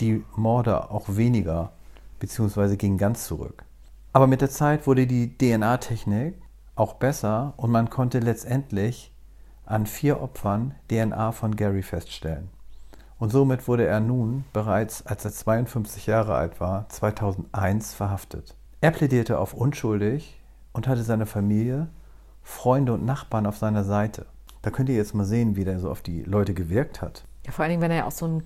die 0.00 0.24
Morde 0.36 0.90
auch 0.90 1.04
weniger, 1.08 1.72
beziehungsweise 2.20 2.76
gingen 2.76 2.98
ganz 2.98 3.26
zurück. 3.26 3.64
Aber 4.12 4.26
mit 4.26 4.40
der 4.40 4.50
Zeit 4.50 4.86
wurde 4.86 5.06
die 5.06 5.36
DNA-Technik 5.38 6.34
auch 6.74 6.94
besser 6.94 7.54
und 7.56 7.70
man 7.70 7.90
konnte 7.90 8.18
letztendlich 8.18 9.14
an 9.64 9.86
vier 9.86 10.20
Opfern 10.20 10.74
DNA 10.90 11.30
von 11.32 11.54
Gary 11.54 11.82
feststellen. 11.82 12.48
Und 13.18 13.30
somit 13.30 13.68
wurde 13.68 13.86
er 13.86 14.00
nun 14.00 14.44
bereits, 14.52 15.06
als 15.06 15.24
er 15.24 15.30
52 15.30 16.06
Jahre 16.06 16.34
alt 16.34 16.58
war, 16.58 16.88
2001 16.88 17.94
verhaftet. 17.94 18.56
Er 18.80 18.90
plädierte 18.90 19.38
auf 19.38 19.54
unschuldig 19.54 20.40
und 20.72 20.88
hatte 20.88 21.02
seine 21.02 21.26
Familie, 21.26 21.88
Freunde 22.42 22.94
und 22.94 23.04
Nachbarn 23.04 23.46
auf 23.46 23.58
seiner 23.58 23.84
Seite. 23.84 24.26
Da 24.62 24.70
könnt 24.70 24.88
ihr 24.88 24.96
jetzt 24.96 25.14
mal 25.14 25.24
sehen, 25.24 25.54
wie 25.54 25.64
der 25.64 25.78
so 25.78 25.90
auf 25.90 26.02
die 26.02 26.22
Leute 26.22 26.54
gewirkt 26.54 27.00
hat. 27.02 27.24
ja. 27.46 27.52
Vor 27.52 27.62
allen 27.62 27.70
Dingen, 27.70 27.82
wenn 27.82 27.90
er 27.90 27.98
ja 27.98 28.06
auch 28.06 28.12
so 28.12 28.26
ein 28.26 28.42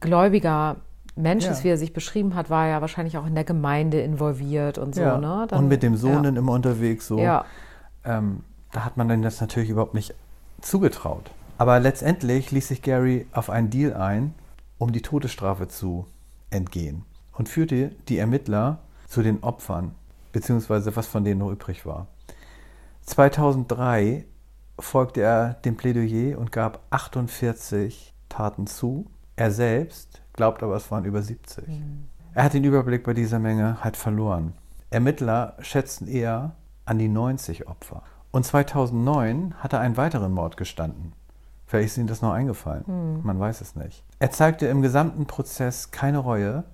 gläubiger 0.00 0.76
Mensch 1.16 1.44
Ja. 1.46 1.52
ist, 1.52 1.64
wie 1.64 1.68
er 1.68 1.78
sich 1.78 1.92
beschrieben 1.92 2.34
hat, 2.34 2.50
war 2.50 2.66
er 2.66 2.72
ja 2.72 2.80
wahrscheinlich 2.82 3.16
auch 3.16 3.26
in 3.26 3.34
der 3.34 3.44
Gemeinde 3.44 4.00
involviert 4.00 4.78
und 4.78 4.94
so, 4.94 5.00
ja. 5.00 5.18
ne? 5.18 5.46
Dann- 5.48 5.60
und 5.60 5.68
mit 5.68 5.82
dem 5.82 5.96
Sohn 5.96 6.12
ja. 6.12 6.22
dann 6.22 6.36
immer 6.36 6.52
unterwegs 6.52 7.06
so. 7.08 7.18
Ja. 7.18 7.44
ähm, 8.04 8.40
da 8.72 8.84
hat 8.84 8.96
man 8.96 9.08
dann 9.08 9.22
das 9.22 9.40
natürlich 9.40 9.70
überhaupt 9.70 9.94
nicht 9.94 10.14
zugetraut. 10.60 11.30
Aber 11.58 11.80
letztendlich 11.80 12.50
ließ 12.50 12.68
sich 12.68 12.82
Gary 12.82 13.26
auf 13.32 13.48
einen 13.48 13.70
Deal 13.70 13.94
ein, 13.94 14.34
um 14.78 14.92
die 14.92 15.00
Todesstrafe 15.00 15.68
zu 15.68 16.06
entgehen 16.50 17.04
und 17.32 17.48
führte 17.48 17.92
die 18.08 18.18
Ermittler 18.18 18.78
zu 19.08 19.22
den 19.22 19.42
Opfern, 19.42 19.94
beziehungsweise 20.32 20.94
was 20.96 21.06
von 21.06 21.24
denen 21.24 21.40
noch 21.40 21.50
übrig 21.50 21.86
war. 21.86 22.08
2003 23.06 24.24
folgte 24.78 25.22
er 25.22 25.54
dem 25.64 25.76
Plädoyer 25.76 26.38
und 26.38 26.52
gab 26.52 26.80
48 26.90 28.12
Taten 28.28 28.66
zu. 28.66 29.06
Er 29.36 29.50
selbst 29.50 30.20
glaubt 30.36 30.62
aber, 30.62 30.76
es 30.76 30.90
waren 30.90 31.04
über 31.04 31.22
70. 31.22 31.64
Er 32.34 32.44
hat 32.44 32.54
den 32.54 32.64
Überblick 32.64 33.02
bei 33.04 33.14
dieser 33.14 33.38
Menge 33.38 33.82
halt 33.82 33.96
verloren. 33.96 34.52
Ermittler 34.90 35.56
schätzten 35.60 36.06
eher 36.06 36.52
an 36.84 36.98
die 36.98 37.08
90 37.08 37.66
Opfer. 37.66 38.02
Und 38.30 38.44
2009 38.44 39.54
hat 39.58 39.72
er 39.72 39.80
einen 39.80 39.96
weiteren 39.96 40.32
Mord 40.32 40.56
gestanden. 40.56 41.12
Vielleicht 41.66 41.86
ist 41.88 41.98
Ihnen 41.98 42.06
das 42.06 42.22
noch 42.22 42.32
eingefallen. 42.32 42.84
Man 43.24 43.40
weiß 43.40 43.60
es 43.60 43.74
nicht. 43.74 44.04
Er 44.18 44.30
zeigte 44.30 44.66
im 44.66 44.82
gesamten 44.82 45.26
Prozess 45.26 45.90
keine 45.90 46.18
Reue. 46.18 46.64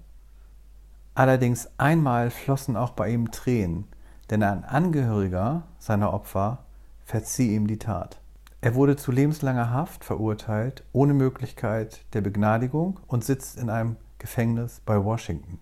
Allerdings 1.14 1.68
einmal 1.78 2.30
flossen 2.30 2.76
auch 2.76 2.90
bei 2.90 3.10
ihm 3.10 3.30
Tränen, 3.30 3.86
denn 4.30 4.42
ein 4.42 4.64
Angehöriger 4.64 5.62
seiner 5.78 6.12
Opfer 6.12 6.64
verzieh 7.04 7.54
ihm 7.54 7.66
die 7.66 7.78
Tat. 7.78 8.20
Er 8.64 8.76
wurde 8.76 8.94
zu 8.94 9.10
lebenslanger 9.10 9.70
Haft 9.70 10.04
verurteilt, 10.04 10.84
ohne 10.92 11.14
Möglichkeit 11.14 12.04
der 12.14 12.20
Begnadigung 12.20 13.00
und 13.08 13.24
sitzt 13.24 13.58
in 13.58 13.68
einem 13.68 13.96
Gefängnis 14.18 14.80
bei 14.86 15.04
Washington. 15.04 15.58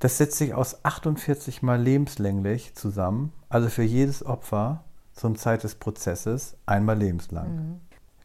Das 0.00 0.18
setzt 0.18 0.38
sich 0.38 0.52
aus 0.52 0.84
48 0.84 1.62
Mal 1.62 1.80
lebenslänglich 1.80 2.74
zusammen, 2.74 3.32
also 3.48 3.68
für 3.68 3.84
jedes 3.84 4.26
Opfer 4.26 4.82
zum 5.12 5.36
Zeit 5.36 5.62
des 5.62 5.76
Prozesses 5.76 6.56
einmal 6.66 6.98
lebenslang. 6.98 7.80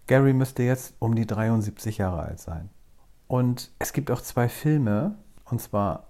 Gary 0.08 0.34
müsste 0.34 0.64
jetzt 0.64 0.96
um 0.98 1.14
die 1.14 1.28
73 1.28 2.00
Jahre 2.00 2.24
alt 2.24 2.40
sein. 2.40 2.72
Und 3.28 3.72
es 3.78 3.94
gibt 3.94 4.10
auch 4.10 4.22
zwei 4.22 4.50
Filme, 4.50 5.20
und 5.46 5.62
zwar 5.62 6.08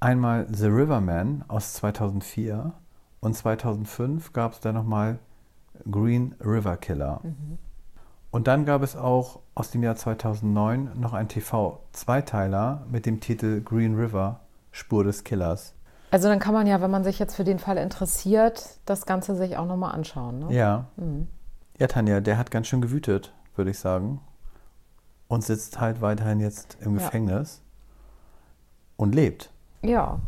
einmal 0.00 0.48
The 0.52 0.66
Riverman 0.66 1.44
aus 1.46 1.74
2004 1.74 2.72
und 3.20 3.34
2005 3.36 4.32
gab 4.32 4.54
es 4.54 4.60
dann 4.60 4.74
nochmal 4.74 5.20
Green 5.90 6.34
River 6.40 6.76
Killer. 6.76 7.20
Und 8.30 8.46
dann 8.48 8.64
gab 8.64 8.82
es 8.82 8.96
auch 8.96 9.40
aus 9.54 9.70
dem 9.70 9.82
Jahr 9.82 9.96
2009 9.96 10.90
noch 10.98 11.12
einen 11.12 11.28
TV-Zweiteiler 11.28 12.84
mit 12.90 13.06
dem 13.06 13.20
Titel 13.20 13.60
Green 13.60 13.94
River 13.96 14.40
Spur 14.72 15.04
des 15.04 15.22
Killers. 15.24 15.74
Also 16.10 16.28
dann 16.28 16.38
kann 16.38 16.54
man 16.54 16.66
ja, 16.66 16.80
wenn 16.80 16.90
man 16.90 17.04
sich 17.04 17.18
jetzt 17.18 17.34
für 17.34 17.44
den 17.44 17.58
Fall 17.58 17.76
interessiert, 17.76 18.78
das 18.86 19.06
Ganze 19.06 19.34
sich 19.36 19.56
auch 19.56 19.66
nochmal 19.66 19.94
anschauen. 19.94 20.38
Ne? 20.40 20.54
Ja. 20.54 20.86
Ja, 21.78 21.86
Tanja, 21.88 22.20
der 22.20 22.38
hat 22.38 22.50
ganz 22.50 22.66
schön 22.68 22.80
gewütet, 22.80 23.32
würde 23.56 23.70
ich 23.72 23.78
sagen. 23.78 24.20
Und 25.28 25.42
sitzt 25.42 25.80
halt 25.80 26.00
weiterhin 26.00 26.38
jetzt 26.40 26.76
im 26.80 26.92
Ja. 26.96 26.98
Gefängnis 27.04 27.62
und 28.96 29.14
lebt. 29.14 29.50
ja. 29.82 30.18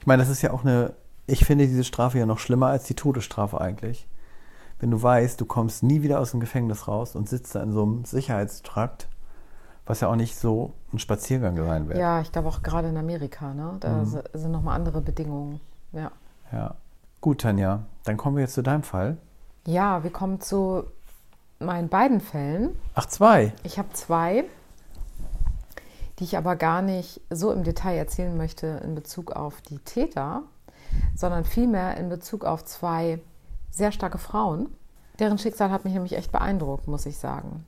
Ich 0.00 0.06
meine, 0.06 0.22
das 0.22 0.28
ist 0.28 0.42
ja 0.42 0.50
auch 0.52 0.64
eine, 0.64 0.92
ich 1.26 1.44
finde 1.44 1.66
diese 1.66 1.84
Strafe 1.84 2.18
ja 2.18 2.26
noch 2.26 2.38
schlimmer 2.38 2.66
als 2.68 2.84
die 2.84 2.94
Todesstrafe 2.94 3.60
eigentlich. 3.60 4.06
Wenn 4.80 4.90
du 4.90 5.02
weißt, 5.02 5.40
du 5.40 5.46
kommst 5.46 5.82
nie 5.82 6.02
wieder 6.02 6.20
aus 6.20 6.32
dem 6.32 6.40
Gefängnis 6.40 6.88
raus 6.88 7.14
und 7.16 7.28
sitzt 7.28 7.54
da 7.54 7.62
in 7.62 7.72
so 7.72 7.82
einem 7.82 8.04
Sicherheitstrakt, 8.04 9.08
was 9.86 10.00
ja 10.00 10.08
auch 10.08 10.16
nicht 10.16 10.36
so 10.36 10.72
ein 10.92 10.98
Spaziergang 10.98 11.56
sein 11.56 11.88
wird. 11.88 11.98
Ja, 11.98 12.20
ich 12.20 12.32
glaube 12.32 12.48
auch 12.48 12.62
gerade 12.62 12.88
in 12.88 12.96
Amerika, 12.96 13.54
ne? 13.54 13.76
Da 13.80 13.88
Mhm. 13.98 14.04
si- 14.06 14.18
sind 14.34 14.50
nochmal 14.50 14.76
andere 14.76 15.00
Bedingungen. 15.00 15.60
Ja. 15.92 16.10
ja. 16.52 16.74
Gut, 17.20 17.40
Tanja, 17.42 17.84
dann 18.04 18.16
kommen 18.16 18.36
wir 18.36 18.42
jetzt 18.42 18.54
zu 18.54 18.62
deinem 18.62 18.82
Fall. 18.82 19.16
Ja, 19.66 20.02
wir 20.02 20.10
kommen 20.10 20.40
zu 20.40 20.84
meinen 21.58 21.88
beiden 21.88 22.20
Fällen. 22.20 22.70
Ach, 22.94 23.06
zwei. 23.06 23.54
Ich 23.62 23.78
habe 23.78 23.88
zwei, 23.94 24.44
die 26.18 26.24
ich 26.24 26.36
aber 26.36 26.56
gar 26.56 26.82
nicht 26.82 27.20
so 27.30 27.50
im 27.52 27.64
Detail 27.64 27.96
erzählen 27.96 28.36
möchte 28.36 28.66
in 28.84 28.94
Bezug 28.94 29.32
auf 29.32 29.60
die 29.62 29.78
Täter, 29.78 30.42
sondern 31.14 31.44
vielmehr 31.44 31.96
in 31.96 32.08
Bezug 32.08 32.44
auf 32.44 32.64
zwei 32.64 33.20
sehr 33.70 33.92
starke 33.92 34.18
Frauen, 34.18 34.68
Deren 35.18 35.38
Schicksal 35.38 35.70
hat 35.70 35.84
mich 35.84 35.94
nämlich 35.94 36.14
echt 36.14 36.32
beeindruckt, 36.32 36.88
muss 36.88 37.06
ich 37.06 37.18
sagen. 37.18 37.64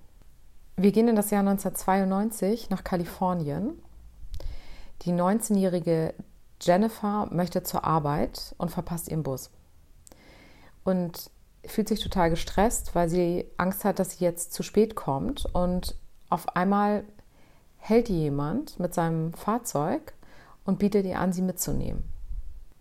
Wir 0.77 0.93
gehen 0.93 1.09
in 1.09 1.17
das 1.17 1.31
Jahr 1.31 1.41
1992 1.41 2.71
nach 2.71 2.83
Kalifornien. 2.83 3.81
Die 5.03 5.13
19-jährige 5.13 6.15
Jennifer 6.61 7.29
möchte 7.31 7.63
zur 7.63 7.85
Arbeit 7.85 8.55
und 8.59 8.71
verpasst 8.71 9.09
ihren 9.09 9.23
Bus. 9.23 9.51
Und 10.83 11.31
fühlt 11.65 11.89
sich 11.89 12.01
total 12.01 12.31
gestresst, 12.31 12.95
weil 12.95 13.09
sie 13.09 13.47
Angst 13.57 13.85
hat, 13.85 13.99
dass 13.99 14.13
sie 14.13 14.25
jetzt 14.25 14.53
zu 14.53 14.63
spät 14.63 14.97
kommt. 14.97 15.47
Und 15.53 15.97
auf 16.29 16.57
einmal 16.57 17.05
hält 17.79 18.09
jemand 18.09 18.79
mit 18.81 18.93
seinem 18.93 19.33
Fahrzeug 19.35 20.15
und 20.65 20.81
bietet 20.81 21.07
ihr 21.07 21.21
an, 21.21 21.33
sie 21.33 21.43
mitzunehmen. 21.43 22.16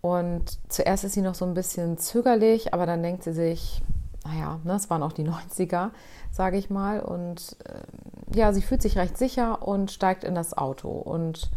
Und 0.05 0.59
zuerst 0.69 1.03
ist 1.03 1.13
sie 1.13 1.23
noch 1.23 1.33
so 1.33 1.45
ein 1.45 1.55
bisschen 1.55 1.97
zögerlich, 1.97 2.75
aber 2.75 2.85
dann 2.85 3.01
denkt 3.01 3.23
sie 3.23 3.33
sich, 3.33 3.81
naja, 4.23 4.59
ne, 4.63 4.73
es 4.73 4.87
waren 4.91 5.01
auch 5.01 5.13
die 5.13 5.23
90er, 5.27 5.89
sage 6.31 6.57
ich 6.57 6.69
mal. 6.69 6.99
Und 6.99 7.57
äh, 7.65 8.37
ja, 8.37 8.53
sie 8.53 8.61
fühlt 8.61 8.83
sich 8.83 8.99
recht 8.99 9.17
sicher 9.17 9.67
und 9.67 9.89
steigt 9.89 10.23
in 10.23 10.35
das 10.35 10.55
Auto. 10.55 10.89
Und 10.89 11.49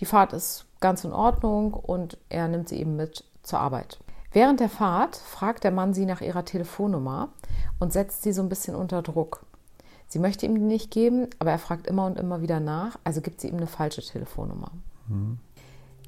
die 0.00 0.04
Fahrt 0.04 0.34
ist 0.34 0.66
ganz 0.80 1.02
in 1.02 1.14
Ordnung 1.14 1.72
und 1.72 2.18
er 2.28 2.46
nimmt 2.46 2.68
sie 2.68 2.78
eben 2.78 2.94
mit 2.94 3.24
zur 3.42 3.60
Arbeit. 3.60 3.98
Während 4.32 4.60
der 4.60 4.68
Fahrt 4.68 5.16
fragt 5.16 5.64
der 5.64 5.70
Mann 5.70 5.94
sie 5.94 6.04
nach 6.04 6.20
ihrer 6.20 6.44
Telefonnummer 6.44 7.30
und 7.78 7.94
setzt 7.94 8.22
sie 8.22 8.34
so 8.34 8.42
ein 8.42 8.50
bisschen 8.50 8.74
unter 8.74 9.00
Druck. 9.00 9.46
Sie 10.08 10.18
möchte 10.18 10.44
ihm 10.44 10.56
die 10.56 10.60
nicht 10.60 10.90
geben, 10.90 11.28
aber 11.38 11.52
er 11.52 11.58
fragt 11.58 11.86
immer 11.86 12.04
und 12.04 12.18
immer 12.18 12.42
wieder 12.42 12.60
nach, 12.60 12.98
also 13.02 13.22
gibt 13.22 13.40
sie 13.40 13.48
ihm 13.48 13.56
eine 13.56 13.66
falsche 13.66 14.02
Telefonnummer. 14.02 14.72
Mhm. 15.08 15.38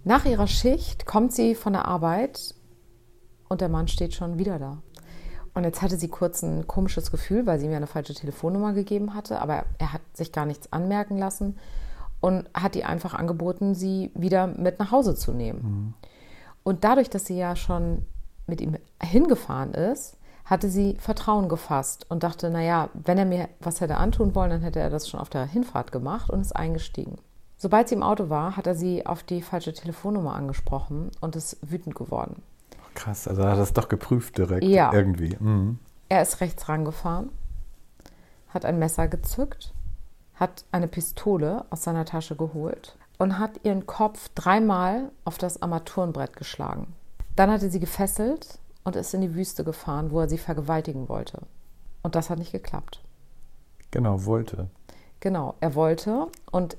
Nach 0.06 0.24
ihrer 0.24 0.46
Schicht 0.46 1.04
kommt 1.04 1.32
sie 1.32 1.56
von 1.56 1.72
der 1.72 1.86
Arbeit 1.86 2.54
und 3.48 3.60
der 3.60 3.68
Mann 3.68 3.88
steht 3.88 4.14
schon 4.14 4.38
wieder 4.38 4.60
da. 4.60 4.78
Und 5.52 5.64
jetzt 5.64 5.82
hatte 5.82 5.96
sie 5.96 6.06
kurz 6.06 6.44
ein 6.44 6.68
komisches 6.68 7.10
Gefühl, 7.10 7.44
weil 7.44 7.58
sie 7.58 7.66
mir 7.66 7.76
eine 7.76 7.88
falsche 7.88 8.14
Telefonnummer 8.14 8.72
gegeben 8.72 9.14
hatte, 9.14 9.42
aber 9.42 9.64
er 9.78 9.92
hat 9.92 10.02
sich 10.12 10.30
gar 10.30 10.46
nichts 10.46 10.72
anmerken 10.72 11.18
lassen 11.18 11.58
und 12.20 12.48
hat 12.54 12.76
ihr 12.76 12.88
einfach 12.88 13.14
angeboten, 13.14 13.74
sie 13.74 14.12
wieder 14.14 14.46
mit 14.46 14.78
nach 14.78 14.92
Hause 14.92 15.16
zu 15.16 15.32
nehmen. 15.32 15.62
Mhm. 15.62 15.94
Und 16.62 16.84
dadurch, 16.84 17.10
dass 17.10 17.24
sie 17.24 17.36
ja 17.36 17.56
schon 17.56 18.06
mit 18.46 18.60
ihm 18.60 18.76
hingefahren 19.02 19.74
ist, 19.74 20.18
hatte 20.44 20.68
sie 20.68 20.94
Vertrauen 21.00 21.48
gefasst 21.48 22.08
und 22.08 22.22
dachte, 22.22 22.48
naja, 22.50 22.90
wenn 22.94 23.18
er 23.18 23.24
mir 23.24 23.48
was 23.58 23.80
hätte 23.80 23.96
antun 23.96 24.36
wollen, 24.36 24.50
dann 24.50 24.62
hätte 24.62 24.78
er 24.78 24.90
das 24.90 25.08
schon 25.08 25.18
auf 25.18 25.30
der 25.30 25.46
Hinfahrt 25.46 25.90
gemacht 25.90 26.30
und 26.30 26.42
ist 26.42 26.54
eingestiegen. 26.54 27.18
Sobald 27.58 27.88
sie 27.88 27.94
im 27.94 28.02
Auto 28.02 28.28
war, 28.28 28.56
hat 28.56 28.66
er 28.66 28.74
sie 28.74 29.06
auf 29.06 29.22
die 29.22 29.40
falsche 29.40 29.72
Telefonnummer 29.72 30.34
angesprochen 30.34 31.10
und 31.20 31.36
ist 31.36 31.58
wütend 31.62 31.94
geworden. 31.94 32.42
Krass, 32.94 33.26
also 33.26 33.42
er 33.42 33.52
hat 33.52 33.58
das 33.58 33.72
doch 33.72 33.88
geprüft 33.88 34.38
direkt 34.38 34.64
ja. 34.64 34.92
irgendwie. 34.92 35.36
Mhm. 35.38 35.78
Er 36.08 36.22
ist 36.22 36.40
rechts 36.40 36.68
rangefahren, 36.68 37.30
hat 38.48 38.64
ein 38.64 38.78
Messer 38.78 39.08
gezückt, 39.08 39.72
hat 40.34 40.64
eine 40.70 40.88
Pistole 40.88 41.64
aus 41.70 41.82
seiner 41.82 42.04
Tasche 42.04 42.36
geholt 42.36 42.96
und 43.18 43.38
hat 43.38 43.64
ihren 43.64 43.86
Kopf 43.86 44.28
dreimal 44.34 45.10
auf 45.24 45.38
das 45.38 45.62
Armaturenbrett 45.62 46.36
geschlagen. 46.36 46.94
Dann 47.36 47.50
hat 47.50 47.62
er 47.62 47.70
sie 47.70 47.80
gefesselt 47.80 48.58
und 48.84 48.96
ist 48.96 49.14
in 49.14 49.20
die 49.22 49.34
Wüste 49.34 49.64
gefahren, 49.64 50.10
wo 50.10 50.20
er 50.20 50.28
sie 50.28 50.38
vergewaltigen 50.38 51.08
wollte. 51.08 51.42
Und 52.02 52.14
das 52.14 52.30
hat 52.30 52.38
nicht 52.38 52.52
geklappt. 52.52 53.02
Genau, 53.90 54.24
wollte. 54.24 54.68
Genau, 55.20 55.54
er 55.60 55.74
wollte 55.74 56.28
und 56.50 56.76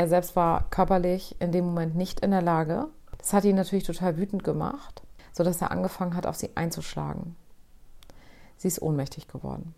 er 0.00 0.08
selbst 0.08 0.34
war 0.34 0.64
körperlich 0.70 1.36
in 1.40 1.52
dem 1.52 1.66
Moment 1.66 1.94
nicht 1.94 2.20
in 2.20 2.30
der 2.30 2.40
Lage. 2.40 2.88
Das 3.18 3.34
hat 3.34 3.44
ihn 3.44 3.56
natürlich 3.56 3.84
total 3.84 4.16
wütend 4.16 4.44
gemacht, 4.44 5.02
sodass 5.30 5.60
er 5.60 5.70
angefangen 5.70 6.14
hat, 6.14 6.26
auf 6.26 6.36
sie 6.36 6.56
einzuschlagen. 6.56 7.36
Sie 8.56 8.68
ist 8.68 8.80
ohnmächtig 8.80 9.28
geworden 9.28 9.74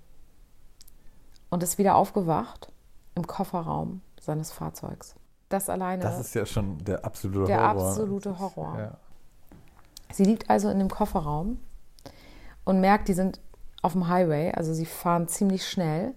und 1.51 1.65
ist 1.65 1.77
wieder 1.77 1.97
aufgewacht 1.97 2.71
im 3.17 3.27
Kofferraum 3.27 4.01
seines 4.21 4.53
Fahrzeugs. 4.53 5.17
Das 5.49 5.69
alleine. 5.69 6.05
Das 6.05 6.21
ist 6.21 6.35
ja 6.37 6.47
schon 6.47 6.79
der 6.85 7.05
absolute 7.05 7.47
der 7.47 7.57
Horror. 7.61 7.75
Der 7.75 7.87
absolute 7.89 8.39
Horror. 8.39 8.79
Ja. 8.79 8.97
Sie 10.13 10.23
liegt 10.23 10.49
also 10.49 10.71
in 10.71 10.79
dem 10.79 10.89
Kofferraum 10.89 11.59
und 12.65 12.81
merkt, 12.81 13.09
die 13.09 13.15
sind 13.15 13.41
auf 13.83 13.93
dem 13.95 14.07
Highway, 14.07 14.53
also 14.53 14.73
sie 14.73 14.87
fahren 14.87 15.27
ziemlich 15.27 15.69
schnell 15.69 16.15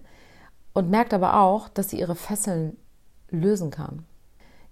und 0.74 0.90
merkt 0.90 1.12
aber 1.12 1.40
auch, 1.40 1.68
dass 1.68 1.90
sie 1.90 1.98
ihre 1.98 2.14
Fesseln 2.14 2.76
lösen 3.30 3.70
kann. 3.70 4.04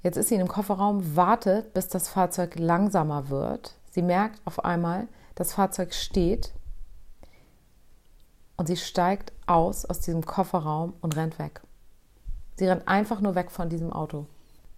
Jetzt 0.03 0.17
ist 0.17 0.29
sie 0.29 0.35
in 0.35 0.40
dem 0.40 0.49
Kofferraum, 0.49 1.17
wartet, 1.17 1.73
bis 1.73 1.88
das 1.88 2.09
Fahrzeug 2.09 2.59
langsamer 2.59 3.31
wird. 3.31 3.75
Sie 3.90 4.03
merkt 4.03 4.40
auf 4.45 4.64
einmal, 4.64 5.09
das 5.35 5.55
Fahrzeug 5.55 5.95
steht 5.95 6.53
und 8.57 8.67
sie 8.67 8.77
steigt 8.77 9.33
aus 9.47 9.85
aus 9.85 10.01
diesem 10.01 10.25
Kofferraum 10.25 10.95
und 11.01 11.17
rennt 11.17 11.38
weg. 11.38 11.62
Sie 12.57 12.67
rennt 12.67 12.87
einfach 12.87 13.21
nur 13.21 13.35
weg 13.35 13.51
von 13.51 13.69
diesem 13.69 13.93
Auto. 13.93 14.27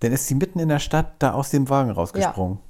Dann 0.00 0.12
ist 0.12 0.26
sie 0.26 0.34
mitten 0.34 0.58
in 0.58 0.68
der 0.68 0.78
Stadt 0.78 1.14
da 1.18 1.32
aus 1.32 1.50
dem 1.50 1.68
Wagen 1.68 1.90
rausgesprungen. 1.90 2.58
Ja. 2.58 2.62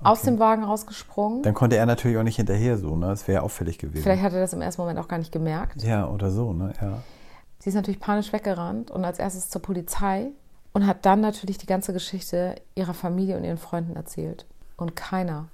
Okay. 0.00 0.08
Aus 0.08 0.22
dem 0.22 0.38
Wagen 0.38 0.64
rausgesprungen. 0.64 1.42
Dann 1.42 1.52
konnte 1.54 1.76
er 1.76 1.84
natürlich 1.84 2.16
auch 2.16 2.22
nicht 2.22 2.36
hinterher 2.36 2.78
so, 2.78 2.96
ne? 2.96 3.08
Das 3.08 3.28
wäre 3.28 3.36
ja 3.36 3.42
auffällig 3.42 3.76
gewesen. 3.76 4.02
Vielleicht 4.02 4.22
hat 4.22 4.32
er 4.32 4.40
das 4.40 4.54
im 4.54 4.62
ersten 4.62 4.80
Moment 4.80 4.98
auch 4.98 5.08
gar 5.08 5.18
nicht 5.18 5.30
gemerkt. 5.30 5.82
Ja, 5.82 6.08
oder 6.08 6.30
so, 6.30 6.54
ne? 6.54 6.72
Ja. 6.80 7.02
Sie 7.60 7.68
ist 7.68 7.74
natürlich 7.74 8.00
panisch 8.00 8.32
weggerannt 8.32 8.90
und 8.90 9.04
als 9.04 9.18
erstes 9.18 9.50
zur 9.50 9.60
Polizei 9.60 10.30
und 10.72 10.86
hat 10.86 11.04
dann 11.04 11.20
natürlich 11.20 11.58
die 11.58 11.66
ganze 11.66 11.92
Geschichte 11.92 12.54
ihrer 12.74 12.94
Familie 12.94 13.36
und 13.36 13.44
ihren 13.44 13.58
Freunden 13.58 13.96
erzählt. 13.96 14.46
Und 14.76 14.96
keiner 14.96 15.48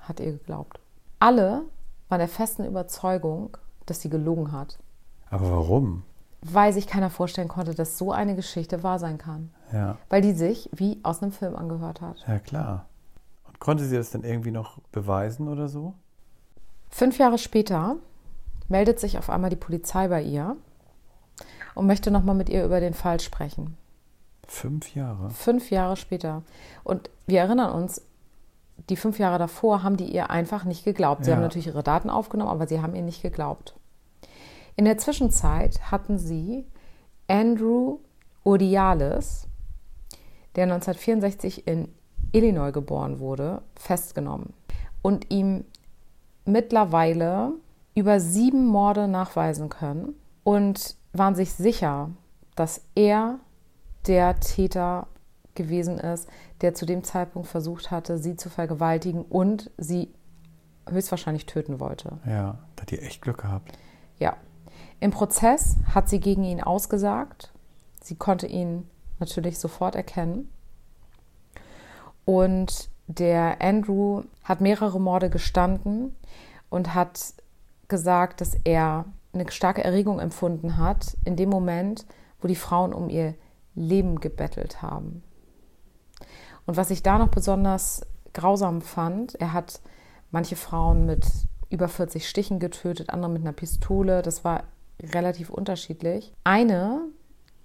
hat 0.00 0.20
ihr 0.20 0.32
geglaubt. 0.32 0.78
Alle 1.18 1.62
waren 2.10 2.18
der 2.18 2.28
festen 2.28 2.66
Überzeugung, 2.66 3.56
dass 3.86 4.02
sie 4.02 4.10
gelogen 4.10 4.52
hat. 4.52 4.78
Aber 5.30 5.50
warum? 5.50 6.02
Weil 6.42 6.74
sich 6.74 6.86
keiner 6.86 7.08
vorstellen 7.08 7.48
konnte, 7.48 7.74
dass 7.74 7.96
so 7.96 8.12
eine 8.12 8.36
Geschichte 8.36 8.82
wahr 8.82 8.98
sein 8.98 9.16
kann. 9.16 9.50
Ja. 9.72 9.96
Weil 10.10 10.20
die 10.20 10.32
sich 10.32 10.68
wie 10.72 11.00
aus 11.02 11.22
einem 11.22 11.32
Film 11.32 11.56
angehört 11.56 12.02
hat. 12.02 12.22
Ja, 12.28 12.38
klar. 12.38 12.86
Und 13.48 13.58
konnte 13.60 13.84
sie 13.84 13.96
das 13.96 14.10
dann 14.10 14.24
irgendwie 14.24 14.50
noch 14.50 14.78
beweisen 14.92 15.48
oder 15.48 15.68
so? 15.68 15.94
Fünf 16.90 17.18
Jahre 17.18 17.38
später 17.38 17.96
meldet 18.68 19.00
sich 19.00 19.16
auf 19.16 19.30
einmal 19.30 19.50
die 19.50 19.56
Polizei 19.56 20.08
bei 20.08 20.22
ihr 20.22 20.56
und 21.76 21.86
möchte 21.86 22.10
nochmal 22.10 22.34
mit 22.34 22.48
ihr 22.48 22.64
über 22.64 22.80
den 22.80 22.94
Fall 22.94 23.20
sprechen. 23.20 23.76
Fünf 24.48 24.94
Jahre? 24.94 25.30
Fünf 25.30 25.70
Jahre 25.70 25.96
später. 25.96 26.42
Und 26.84 27.10
wir 27.26 27.40
erinnern 27.40 27.72
uns, 27.72 28.02
die 28.88 28.96
fünf 28.96 29.18
Jahre 29.18 29.38
davor 29.38 29.82
haben 29.82 29.96
die 29.96 30.12
ihr 30.12 30.30
einfach 30.30 30.64
nicht 30.64 30.84
geglaubt. 30.84 31.24
Sie 31.24 31.30
ja. 31.30 31.36
haben 31.36 31.42
natürlich 31.42 31.66
ihre 31.66 31.82
Daten 31.82 32.10
aufgenommen, 32.10 32.50
aber 32.50 32.66
sie 32.66 32.80
haben 32.80 32.94
ihr 32.94 33.02
nicht 33.02 33.22
geglaubt. 33.22 33.74
In 34.76 34.84
der 34.84 34.98
Zwischenzeit 34.98 35.90
hatten 35.90 36.18
sie 36.18 36.66
Andrew 37.28 37.98
Odiales, 38.44 39.48
der 40.54 40.64
1964 40.64 41.66
in 41.66 41.88
Illinois 42.32 42.72
geboren 42.72 43.18
wurde, 43.18 43.62
festgenommen 43.74 44.52
und 45.02 45.30
ihm 45.30 45.64
mittlerweile 46.44 47.52
über 47.94 48.20
sieben 48.20 48.66
Morde 48.66 49.08
nachweisen 49.08 49.68
können 49.68 50.14
und 50.44 50.96
waren 51.18 51.34
sich 51.34 51.52
sicher, 51.52 52.10
dass 52.54 52.82
er 52.94 53.38
der 54.06 54.38
Täter 54.40 55.06
gewesen 55.54 55.98
ist, 55.98 56.28
der 56.60 56.74
zu 56.74 56.86
dem 56.86 57.02
Zeitpunkt 57.02 57.48
versucht 57.48 57.90
hatte, 57.90 58.18
sie 58.18 58.36
zu 58.36 58.50
vergewaltigen 58.50 59.22
und 59.22 59.70
sie 59.78 60.12
höchstwahrscheinlich 60.88 61.46
töten 61.46 61.80
wollte. 61.80 62.18
Ja, 62.26 62.58
da 62.76 62.82
hat 62.82 62.92
ihr 62.92 63.02
echt 63.02 63.22
Glück 63.22 63.38
gehabt. 63.38 63.76
Ja. 64.18 64.36
Im 65.00 65.10
Prozess 65.10 65.76
hat 65.94 66.08
sie 66.08 66.20
gegen 66.20 66.44
ihn 66.44 66.62
ausgesagt. 66.62 67.52
Sie 68.02 68.14
konnte 68.14 68.46
ihn 68.46 68.88
natürlich 69.18 69.58
sofort 69.58 69.94
erkennen. 69.94 70.50
Und 72.24 72.88
der 73.06 73.60
Andrew 73.60 74.22
hat 74.42 74.60
mehrere 74.60 75.00
Morde 75.00 75.30
gestanden 75.30 76.14
und 76.70 76.94
hat 76.94 77.34
gesagt, 77.88 78.40
dass 78.40 78.56
er 78.64 79.04
eine 79.40 79.50
starke 79.50 79.84
Erregung 79.84 80.20
empfunden 80.20 80.76
hat 80.76 81.16
in 81.24 81.36
dem 81.36 81.50
Moment, 81.50 82.06
wo 82.40 82.48
die 82.48 82.56
Frauen 82.56 82.92
um 82.92 83.08
ihr 83.08 83.34
Leben 83.74 84.20
gebettelt 84.20 84.82
haben. 84.82 85.22
Und 86.66 86.76
was 86.76 86.90
ich 86.90 87.02
da 87.02 87.18
noch 87.18 87.28
besonders 87.28 88.06
grausam 88.32 88.82
fand, 88.82 89.34
er 89.36 89.52
hat 89.52 89.80
manche 90.30 90.56
Frauen 90.56 91.06
mit 91.06 91.26
über 91.70 91.88
40 91.88 92.28
Stichen 92.28 92.58
getötet, 92.58 93.10
andere 93.10 93.30
mit 93.30 93.42
einer 93.42 93.52
Pistole. 93.52 94.22
Das 94.22 94.44
war 94.44 94.64
relativ 95.00 95.50
unterschiedlich. 95.50 96.32
Eine 96.44 97.02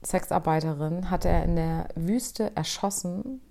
Sexarbeiterin 0.04 1.10
hat 1.10 1.26
er 1.26 1.44
in 1.44 1.56
der 1.56 1.88
Wüste 1.96 2.56
erschossen, 2.56 3.42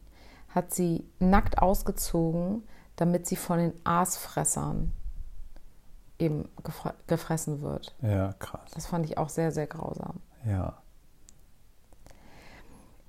hat 0.48 0.74
sie 0.74 1.04
nackt 1.18 1.58
ausgezogen, 1.58 2.64
damit 2.96 3.26
sie 3.26 3.36
von 3.36 3.58
den 3.58 3.72
Aasfressern 3.84 4.92
eben 6.20 6.48
gefressen 7.06 7.62
wird. 7.62 7.94
Ja, 8.02 8.34
krass. 8.38 8.70
Das 8.74 8.86
fand 8.86 9.06
ich 9.06 9.18
auch 9.18 9.28
sehr, 9.28 9.52
sehr 9.52 9.66
grausam. 9.66 10.20
Ja. 10.44 10.74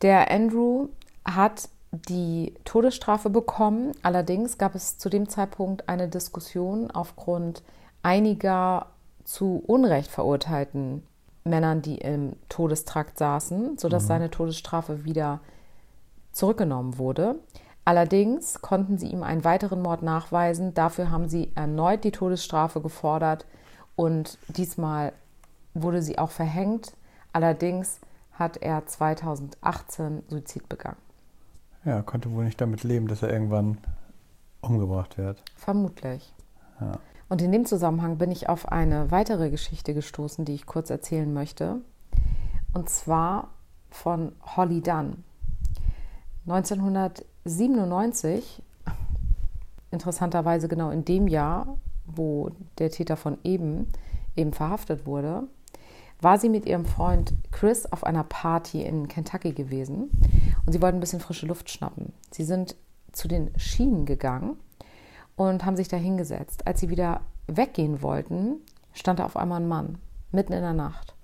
Der 0.01 0.31
Andrew 0.31 0.87
hat 1.25 1.69
die 1.91 2.55
Todesstrafe 2.63 3.29
bekommen. 3.29 3.91
Allerdings 4.01 4.57
gab 4.57 4.75
es 4.75 4.97
zu 4.97 5.09
dem 5.09 5.29
Zeitpunkt 5.29 5.89
eine 5.89 6.07
Diskussion 6.07 6.89
aufgrund 6.89 7.63
einiger 8.01 8.87
zu 9.23 9.61
Unrecht 9.67 10.09
verurteilten 10.09 11.03
Männern, 11.43 11.81
die 11.81 11.97
im 11.97 12.35
Todestrakt 12.49 13.17
saßen, 13.17 13.77
sodass 13.77 14.03
mhm. 14.03 14.07
seine 14.07 14.31
Todesstrafe 14.31 15.03
wieder 15.05 15.39
zurückgenommen 16.31 16.97
wurde. 16.97 17.35
Allerdings 17.83 18.61
konnten 18.61 18.97
sie 18.97 19.07
ihm 19.07 19.23
einen 19.23 19.43
weiteren 19.43 19.81
Mord 19.81 20.03
nachweisen. 20.03 20.73
Dafür 20.73 21.09
haben 21.09 21.27
sie 21.27 21.51
erneut 21.55 22.03
die 22.03 22.11
Todesstrafe 22.11 22.81
gefordert 22.81 23.45
und 23.95 24.37
diesmal 24.47 25.13
wurde 25.73 26.01
sie 26.01 26.19
auch 26.19 26.31
verhängt. 26.31 26.93
Allerdings 27.33 27.99
hat 28.33 28.57
er 28.57 28.85
2018 28.85 30.23
Suizid 30.27 30.69
begangen. 30.69 30.97
Ja, 31.83 32.01
konnte 32.01 32.31
wohl 32.31 32.45
nicht 32.45 32.61
damit 32.61 32.83
leben, 32.83 33.07
dass 33.07 33.23
er 33.23 33.31
irgendwann 33.31 33.77
umgebracht 34.61 35.17
wird. 35.17 35.43
Vermutlich. 35.55 36.33
Ja. 36.79 36.99
Und 37.29 37.41
in 37.41 37.51
dem 37.51 37.65
Zusammenhang 37.65 38.17
bin 38.17 38.29
ich 38.29 38.49
auf 38.49 38.71
eine 38.71 39.09
weitere 39.09 39.49
Geschichte 39.49 39.93
gestoßen, 39.93 40.45
die 40.45 40.53
ich 40.53 40.65
kurz 40.65 40.89
erzählen 40.89 41.33
möchte. 41.33 41.77
Und 42.73 42.89
zwar 42.89 43.49
von 43.89 44.33
Holly 44.55 44.81
Dunn. 44.81 45.23
1997, 47.45 48.61
interessanterweise 49.89 50.67
genau 50.67 50.91
in 50.91 51.05
dem 51.05 51.27
Jahr, 51.27 51.77
wo 52.05 52.51
der 52.77 52.91
Täter 52.91 53.17
von 53.17 53.37
eben 53.43 53.87
eben 54.35 54.53
verhaftet 54.53 55.05
wurde, 55.05 55.43
war 56.21 56.37
sie 56.37 56.49
mit 56.49 56.65
ihrem 56.65 56.85
Freund 56.85 57.33
Chris 57.51 57.85
auf 57.91 58.03
einer 58.03 58.23
Party 58.23 58.83
in 58.83 59.07
Kentucky 59.07 59.53
gewesen 59.53 60.11
und 60.65 60.71
sie 60.71 60.81
wollten 60.81 60.97
ein 60.97 61.01
bisschen 61.01 61.19
frische 61.19 61.47
Luft 61.47 61.69
schnappen. 61.69 62.13
Sie 62.29 62.43
sind 62.43 62.75
zu 63.11 63.27
den 63.27 63.51
Schienen 63.57 64.05
gegangen 64.05 64.57
und 65.35 65.65
haben 65.65 65.75
sich 65.75 65.87
da 65.87 65.97
hingesetzt. 65.97 66.67
Als 66.67 66.79
sie 66.79 66.89
wieder 66.89 67.21
weggehen 67.47 68.01
wollten, 68.01 68.57
stand 68.93 69.19
da 69.19 69.25
auf 69.25 69.35
einmal 69.35 69.61
ein 69.61 69.67
Mann 69.67 69.97
mitten 70.31 70.53
in 70.53 70.61
der 70.61 70.73
Nacht 70.73 71.15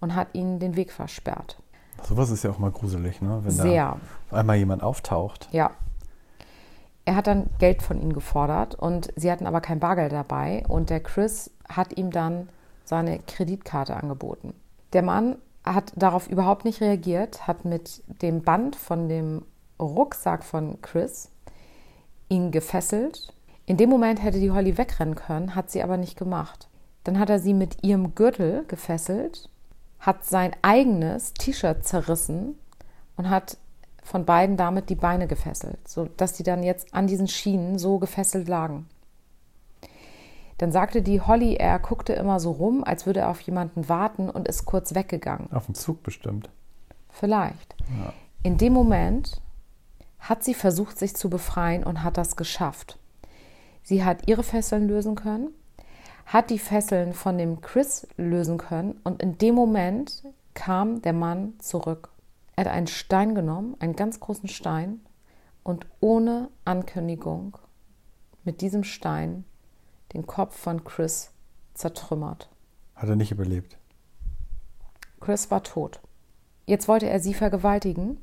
und 0.00 0.14
hat 0.14 0.28
ihnen 0.34 0.58
den 0.58 0.76
Weg 0.76 0.92
versperrt. 0.92 1.58
Sowas 2.04 2.30
ist 2.30 2.44
ja 2.44 2.50
auch 2.50 2.58
mal 2.58 2.70
gruselig, 2.70 3.20
ne? 3.20 3.40
Wenn 3.42 3.50
Sehr. 3.50 3.84
da 3.84 3.92
auf 4.30 4.38
einmal 4.38 4.56
jemand 4.56 4.82
auftaucht. 4.82 5.48
Ja. 5.52 5.70
Er 7.04 7.16
hat 7.16 7.26
dann 7.26 7.48
Geld 7.58 7.82
von 7.82 8.00
ihnen 8.00 8.12
gefordert 8.12 8.74
und 8.74 9.08
sie 9.16 9.30
hatten 9.30 9.46
aber 9.46 9.60
kein 9.60 9.80
Bargeld 9.80 10.12
dabei 10.12 10.64
und 10.68 10.90
der 10.90 11.00
Chris 11.00 11.50
hat 11.68 11.96
ihm 11.96 12.10
dann 12.10 12.48
seine 12.84 13.18
Kreditkarte 13.20 13.96
angeboten. 13.96 14.52
Der 14.92 15.02
Mann 15.02 15.36
hat 15.64 15.92
darauf 15.96 16.28
überhaupt 16.28 16.64
nicht 16.64 16.80
reagiert, 16.80 17.46
hat 17.46 17.64
mit 17.64 18.02
dem 18.22 18.42
Band 18.42 18.76
von 18.76 19.08
dem 19.08 19.42
Rucksack 19.80 20.44
von 20.44 20.80
Chris 20.82 21.30
ihn 22.28 22.50
gefesselt. 22.50 23.32
In 23.66 23.76
dem 23.76 23.90
Moment 23.90 24.22
hätte 24.22 24.40
die 24.40 24.50
Holly 24.50 24.78
wegrennen 24.78 25.14
können, 25.14 25.54
hat 25.54 25.70
sie 25.70 25.82
aber 25.82 25.96
nicht 25.96 26.18
gemacht. 26.18 26.68
Dann 27.04 27.18
hat 27.18 27.30
er 27.30 27.38
sie 27.38 27.54
mit 27.54 27.84
ihrem 27.84 28.14
Gürtel 28.14 28.64
gefesselt, 28.66 29.50
hat 30.00 30.24
sein 30.24 30.54
eigenes 30.62 31.34
T-Shirt 31.34 31.84
zerrissen 31.84 32.56
und 33.16 33.30
hat 33.30 33.56
von 34.02 34.24
beiden 34.24 34.56
damit 34.56 34.88
die 34.88 34.94
Beine 34.94 35.26
gefesselt, 35.26 35.86
sodass 35.86 36.32
die 36.32 36.42
dann 36.42 36.62
jetzt 36.62 36.94
an 36.94 37.06
diesen 37.06 37.28
Schienen 37.28 37.78
so 37.78 37.98
gefesselt 37.98 38.48
lagen. 38.48 38.86
Dann 40.56 40.72
sagte 40.72 41.02
die 41.02 41.20
Holly, 41.20 41.54
er 41.54 41.78
guckte 41.78 42.14
immer 42.14 42.40
so 42.40 42.50
rum, 42.50 42.82
als 42.82 43.06
würde 43.06 43.20
er 43.20 43.30
auf 43.30 43.40
jemanden 43.42 43.88
warten 43.88 44.28
und 44.28 44.48
ist 44.48 44.64
kurz 44.64 44.94
weggegangen. 44.94 45.52
Auf 45.52 45.66
den 45.66 45.74
Zug 45.74 46.02
bestimmt. 46.02 46.50
Vielleicht. 47.10 47.76
Ja. 48.02 48.12
In 48.42 48.58
dem 48.58 48.72
Moment 48.72 49.40
hat 50.18 50.42
sie 50.42 50.54
versucht, 50.54 50.98
sich 50.98 51.14
zu 51.14 51.30
befreien 51.30 51.84
und 51.84 52.02
hat 52.02 52.16
das 52.16 52.36
geschafft. 52.36 52.98
Sie 53.82 54.04
hat 54.04 54.28
ihre 54.28 54.42
Fesseln 54.42 54.88
lösen 54.88 55.14
können, 55.14 55.50
hat 56.28 56.50
die 56.50 56.58
Fesseln 56.58 57.14
von 57.14 57.38
dem 57.38 57.62
Chris 57.62 58.06
lösen 58.18 58.58
können 58.58 59.00
und 59.02 59.22
in 59.22 59.38
dem 59.38 59.54
Moment 59.54 60.24
kam 60.52 61.00
der 61.00 61.14
Mann 61.14 61.54
zurück. 61.58 62.10
Er 62.54 62.66
hat 62.66 62.72
einen 62.72 62.86
Stein 62.86 63.34
genommen, 63.34 63.76
einen 63.78 63.96
ganz 63.96 64.20
großen 64.20 64.48
Stein 64.48 65.00
und 65.62 65.86
ohne 66.00 66.50
Ankündigung 66.66 67.56
mit 68.44 68.60
diesem 68.60 68.84
Stein 68.84 69.46
den 70.12 70.26
Kopf 70.26 70.54
von 70.54 70.84
Chris 70.84 71.30
zertrümmert. 71.72 72.50
Hat 72.94 73.08
er 73.08 73.16
nicht 73.16 73.32
überlebt? 73.32 73.78
Chris 75.20 75.50
war 75.50 75.62
tot. 75.62 76.00
Jetzt 76.66 76.88
wollte 76.88 77.08
er 77.08 77.20
sie 77.20 77.32
vergewaltigen. 77.32 78.18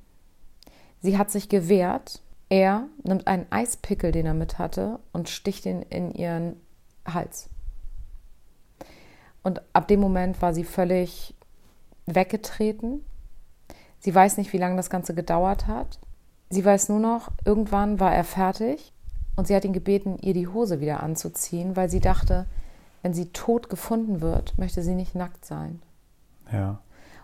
Sie 1.01 1.17
hat 1.17 1.31
sich 1.31 1.49
gewehrt. 1.49 2.21
Er 2.49 2.87
nimmt 3.03 3.25
einen 3.25 3.51
Eispickel, 3.51 4.11
den 4.11 4.27
er 4.27 4.35
mit 4.35 4.59
hatte, 4.59 4.99
und 5.11 5.27
sticht 5.27 5.65
ihn 5.65 5.81
in 5.81 6.11
ihren 6.11 6.61
Hals. 7.07 7.49
Und 9.45 9.61
ab 9.73 9.87
dem 9.87 9.99
Moment 9.99 10.41
war 10.41 10.55
sie 10.55 10.63
völlig 10.63 11.35
weggetreten. 12.07 13.05
Sie 13.99 14.13
weiß 14.13 14.37
nicht, 14.37 14.53
wie 14.53 14.57
lange 14.57 14.75
das 14.75 14.89
Ganze 14.89 15.13
gedauert 15.13 15.67
hat. 15.67 15.99
Sie 16.49 16.65
weiß 16.65 16.89
nur 16.89 16.99
noch, 16.99 17.29
irgendwann 17.45 17.99
war 17.99 18.11
er 18.11 18.23
fertig 18.23 18.91
und 19.35 19.45
sie 19.45 19.55
hat 19.55 19.63
ihn 19.63 19.71
gebeten, 19.71 20.17
ihr 20.19 20.33
die 20.33 20.47
Hose 20.47 20.79
wieder 20.79 21.03
anzuziehen, 21.03 21.75
weil 21.75 21.91
sie 21.91 21.99
dachte, 21.99 22.47
wenn 23.03 23.13
sie 23.13 23.27
tot 23.33 23.69
gefunden 23.69 24.19
wird, 24.19 24.57
möchte 24.57 24.81
sie 24.81 24.95
nicht 24.95 25.13
nackt 25.13 25.45
sein. 25.45 25.79
Ja. 26.51 26.79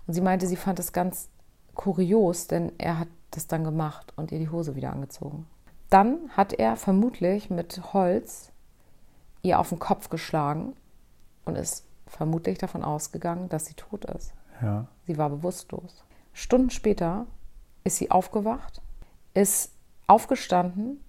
Und 0.05 0.13
sie 0.13 0.21
meinte, 0.21 0.45
sie 0.45 0.57
fand 0.57 0.77
es 0.77 0.93
ganz 0.93 1.27
kurios, 1.73 2.45
denn 2.45 2.71
er 2.77 2.99
hat 2.99 3.07
das 3.31 3.47
dann 3.47 3.63
gemacht 3.63 4.13
und 4.15 4.31
ihr 4.31 4.37
die 4.37 4.49
Hose 4.49 4.75
wieder 4.75 4.93
angezogen. 4.93 5.47
Dann 5.89 6.29
hat 6.37 6.53
er 6.53 6.75
vermutlich 6.75 7.49
mit 7.49 7.93
Holz 7.93 8.51
ihr 9.41 9.57
auf 9.57 9.69
den 9.69 9.79
Kopf 9.79 10.09
geschlagen 10.09 10.75
und 11.45 11.55
ist 11.57 11.83
vermutlich 12.11 12.57
davon 12.57 12.83
ausgegangen, 12.83 13.49
dass 13.49 13.65
sie 13.65 13.73
tot 13.73 14.05
ist. 14.05 14.33
Ja. 14.61 14.87
Sie 15.07 15.17
war 15.17 15.29
bewusstlos. 15.29 16.03
Stunden 16.33 16.69
später 16.69 17.25
ist 17.83 17.97
sie 17.97 18.11
aufgewacht, 18.11 18.81
ist 19.33 19.71
aufgestanden 20.07 20.99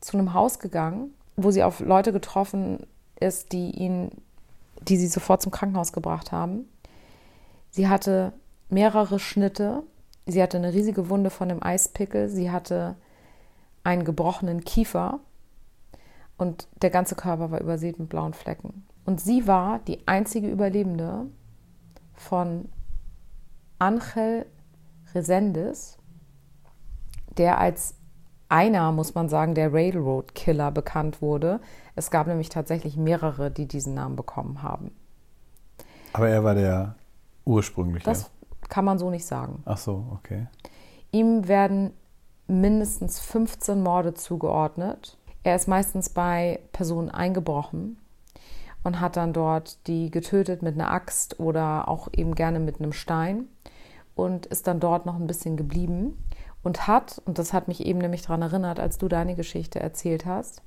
zu 0.00 0.16
einem 0.16 0.32
Haus 0.32 0.58
gegangen, 0.58 1.14
wo 1.36 1.50
sie 1.50 1.62
auf 1.62 1.80
Leute 1.80 2.12
getroffen 2.12 2.86
ist, 3.20 3.52
die 3.52 3.70
ihn, 3.70 4.10
die 4.80 4.96
sie 4.96 5.08
sofort 5.08 5.42
zum 5.42 5.52
Krankenhaus 5.52 5.92
gebracht 5.92 6.32
haben. 6.32 6.68
Sie 7.70 7.88
hatte 7.88 8.32
mehrere 8.70 9.18
Schnitte. 9.18 9.82
Sie 10.26 10.42
hatte 10.42 10.56
eine 10.56 10.72
riesige 10.72 11.10
Wunde 11.10 11.30
von 11.30 11.48
dem 11.48 11.62
Eispickel. 11.62 12.28
Sie 12.28 12.50
hatte 12.50 12.96
einen 13.84 14.04
gebrochenen 14.04 14.64
Kiefer 14.64 15.20
und 16.38 16.68
der 16.82 16.90
ganze 16.90 17.14
Körper 17.14 17.50
war 17.50 17.60
übersät 17.60 17.98
mit 17.98 18.08
blauen 18.08 18.32
Flecken. 18.32 18.87
Und 19.08 19.22
sie 19.22 19.46
war 19.46 19.78
die 19.78 20.06
einzige 20.06 20.50
Überlebende 20.50 21.28
von 22.12 22.68
Angel 23.78 24.44
Resendes, 25.14 25.96
der 27.38 27.56
als 27.56 27.94
einer, 28.50 28.92
muss 28.92 29.14
man 29.14 29.30
sagen, 29.30 29.54
der 29.54 29.72
Railroad 29.72 30.34
Killer 30.34 30.70
bekannt 30.70 31.22
wurde. 31.22 31.58
Es 31.96 32.10
gab 32.10 32.26
nämlich 32.26 32.50
tatsächlich 32.50 32.98
mehrere, 32.98 33.50
die 33.50 33.64
diesen 33.64 33.94
Namen 33.94 34.14
bekommen 34.14 34.62
haben. 34.62 34.90
Aber 36.12 36.28
er 36.28 36.44
war 36.44 36.54
der 36.54 36.94
ursprüngliche. 37.46 38.04
Das 38.04 38.30
kann 38.68 38.84
man 38.84 38.98
so 38.98 39.08
nicht 39.08 39.24
sagen. 39.24 39.62
Ach 39.64 39.78
so, 39.78 40.04
okay. 40.12 40.48
Ihm 41.12 41.48
werden 41.48 41.94
mindestens 42.46 43.20
15 43.20 43.82
Morde 43.82 44.12
zugeordnet. 44.12 45.16
Er 45.44 45.56
ist 45.56 45.66
meistens 45.66 46.10
bei 46.10 46.60
Personen 46.72 47.08
eingebrochen 47.08 47.96
und 48.82 49.00
hat 49.00 49.16
dann 49.16 49.32
dort 49.32 49.86
die 49.86 50.10
getötet 50.10 50.62
mit 50.62 50.74
einer 50.74 50.90
Axt 50.90 51.40
oder 51.40 51.88
auch 51.88 52.08
eben 52.16 52.34
gerne 52.34 52.60
mit 52.60 52.80
einem 52.80 52.92
Stein 52.92 53.46
und 54.14 54.46
ist 54.46 54.66
dann 54.66 54.80
dort 54.80 55.06
noch 55.06 55.16
ein 55.16 55.26
bisschen 55.26 55.56
geblieben 55.56 56.18
und 56.62 56.86
hat, 56.86 57.22
und 57.24 57.38
das 57.38 57.52
hat 57.52 57.68
mich 57.68 57.84
eben 57.86 57.98
nämlich 57.98 58.22
daran 58.22 58.42
erinnert, 58.42 58.80
als 58.80 58.98
du 58.98 59.08
deine 59.08 59.34
Geschichte 59.34 59.80
erzählt 59.80 60.26
hast, 60.26 60.62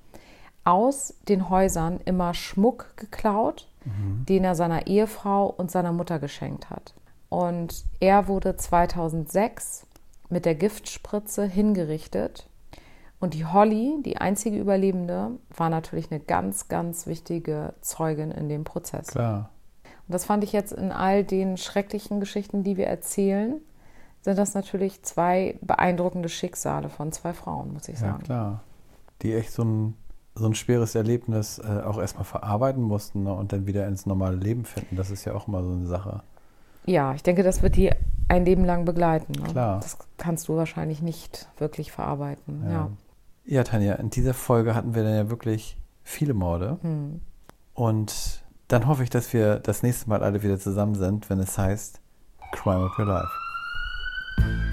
aus 0.63 1.15
den 1.27 1.49
Häusern 1.49 1.99
immer 2.05 2.33
Schmuck 2.33 2.93
geklaut, 2.95 3.67
mhm. 3.85 4.25
den 4.27 4.43
er 4.43 4.55
seiner 4.55 4.87
Ehefrau 4.87 5.47
und 5.47 5.71
seiner 5.71 5.91
Mutter 5.91 6.19
geschenkt 6.19 6.69
hat. 6.69 6.93
Und 7.29 7.85
er 7.99 8.27
wurde 8.27 8.55
2006 8.55 9.87
mit 10.29 10.45
der 10.45 10.55
Giftspritze 10.55 11.45
hingerichtet. 11.45 12.47
Und 13.21 13.35
die 13.35 13.45
Holly, 13.45 14.01
die 14.03 14.17
einzige 14.17 14.57
Überlebende, 14.57 15.31
war 15.55 15.69
natürlich 15.69 16.11
eine 16.11 16.19
ganz, 16.19 16.67
ganz 16.67 17.05
wichtige 17.05 17.73
Zeugin 17.79 18.31
in 18.31 18.49
dem 18.49 18.63
Prozess. 18.63 19.07
Klar. 19.07 19.51
Und 19.83 20.13
das 20.13 20.25
fand 20.25 20.43
ich 20.43 20.51
jetzt 20.51 20.73
in 20.73 20.91
all 20.91 21.23
den 21.23 21.55
schrecklichen 21.55 22.19
Geschichten, 22.19 22.63
die 22.63 22.77
wir 22.77 22.87
erzählen, 22.87 23.61
sind 24.21 24.39
das 24.39 24.55
natürlich 24.55 25.03
zwei 25.03 25.57
beeindruckende 25.61 26.29
Schicksale 26.29 26.89
von 26.89 27.11
zwei 27.11 27.33
Frauen, 27.33 27.73
muss 27.73 27.87
ich 27.87 27.99
sagen. 27.99 28.19
Ja, 28.21 28.25
klar. 28.25 28.63
Die 29.21 29.33
echt 29.35 29.51
so 29.51 29.63
ein, 29.63 29.93
so 30.33 30.47
ein 30.47 30.55
schweres 30.55 30.95
Erlebnis 30.95 31.59
äh, 31.59 31.83
auch 31.83 31.99
erstmal 31.99 32.25
verarbeiten 32.25 32.81
mussten 32.81 33.23
ne, 33.23 33.33
und 33.33 33.53
dann 33.53 33.67
wieder 33.67 33.87
ins 33.87 34.07
normale 34.07 34.35
Leben 34.35 34.65
finden. 34.65 34.95
Das 34.95 35.11
ist 35.11 35.25
ja 35.25 35.35
auch 35.35 35.47
immer 35.47 35.63
so 35.63 35.71
eine 35.71 35.85
Sache. 35.85 36.23
Ja, 36.87 37.13
ich 37.13 37.21
denke, 37.21 37.43
das 37.43 37.61
wird 37.61 37.75
die 37.75 37.91
ein 38.27 38.45
Leben 38.45 38.65
lang 38.65 38.85
begleiten. 38.85 39.33
Ne? 39.33 39.49
Klar. 39.49 39.79
Das 39.79 39.99
kannst 40.17 40.47
du 40.47 40.55
wahrscheinlich 40.55 41.03
nicht 41.03 41.47
wirklich 41.59 41.91
verarbeiten. 41.91 42.63
Ja. 42.65 42.71
ja. 42.71 42.89
Ja, 43.43 43.63
Tanja, 43.63 43.95
in 43.95 44.09
dieser 44.09 44.33
Folge 44.33 44.75
hatten 44.75 44.95
wir 44.95 45.03
dann 45.03 45.15
ja 45.15 45.29
wirklich 45.29 45.77
viele 46.03 46.33
Morde. 46.33 46.77
Hm. 46.81 47.21
Und 47.73 48.43
dann 48.67 48.87
hoffe 48.87 49.03
ich, 49.03 49.09
dass 49.09 49.33
wir 49.33 49.59
das 49.59 49.83
nächste 49.83 50.09
Mal 50.09 50.23
alle 50.23 50.43
wieder 50.43 50.59
zusammen 50.59 50.95
sind, 50.95 51.29
wenn 51.29 51.39
es 51.39 51.57
heißt 51.57 51.99
Crime 52.51 52.85
of 52.85 52.97
Your 52.99 53.05
Life. 53.05 54.70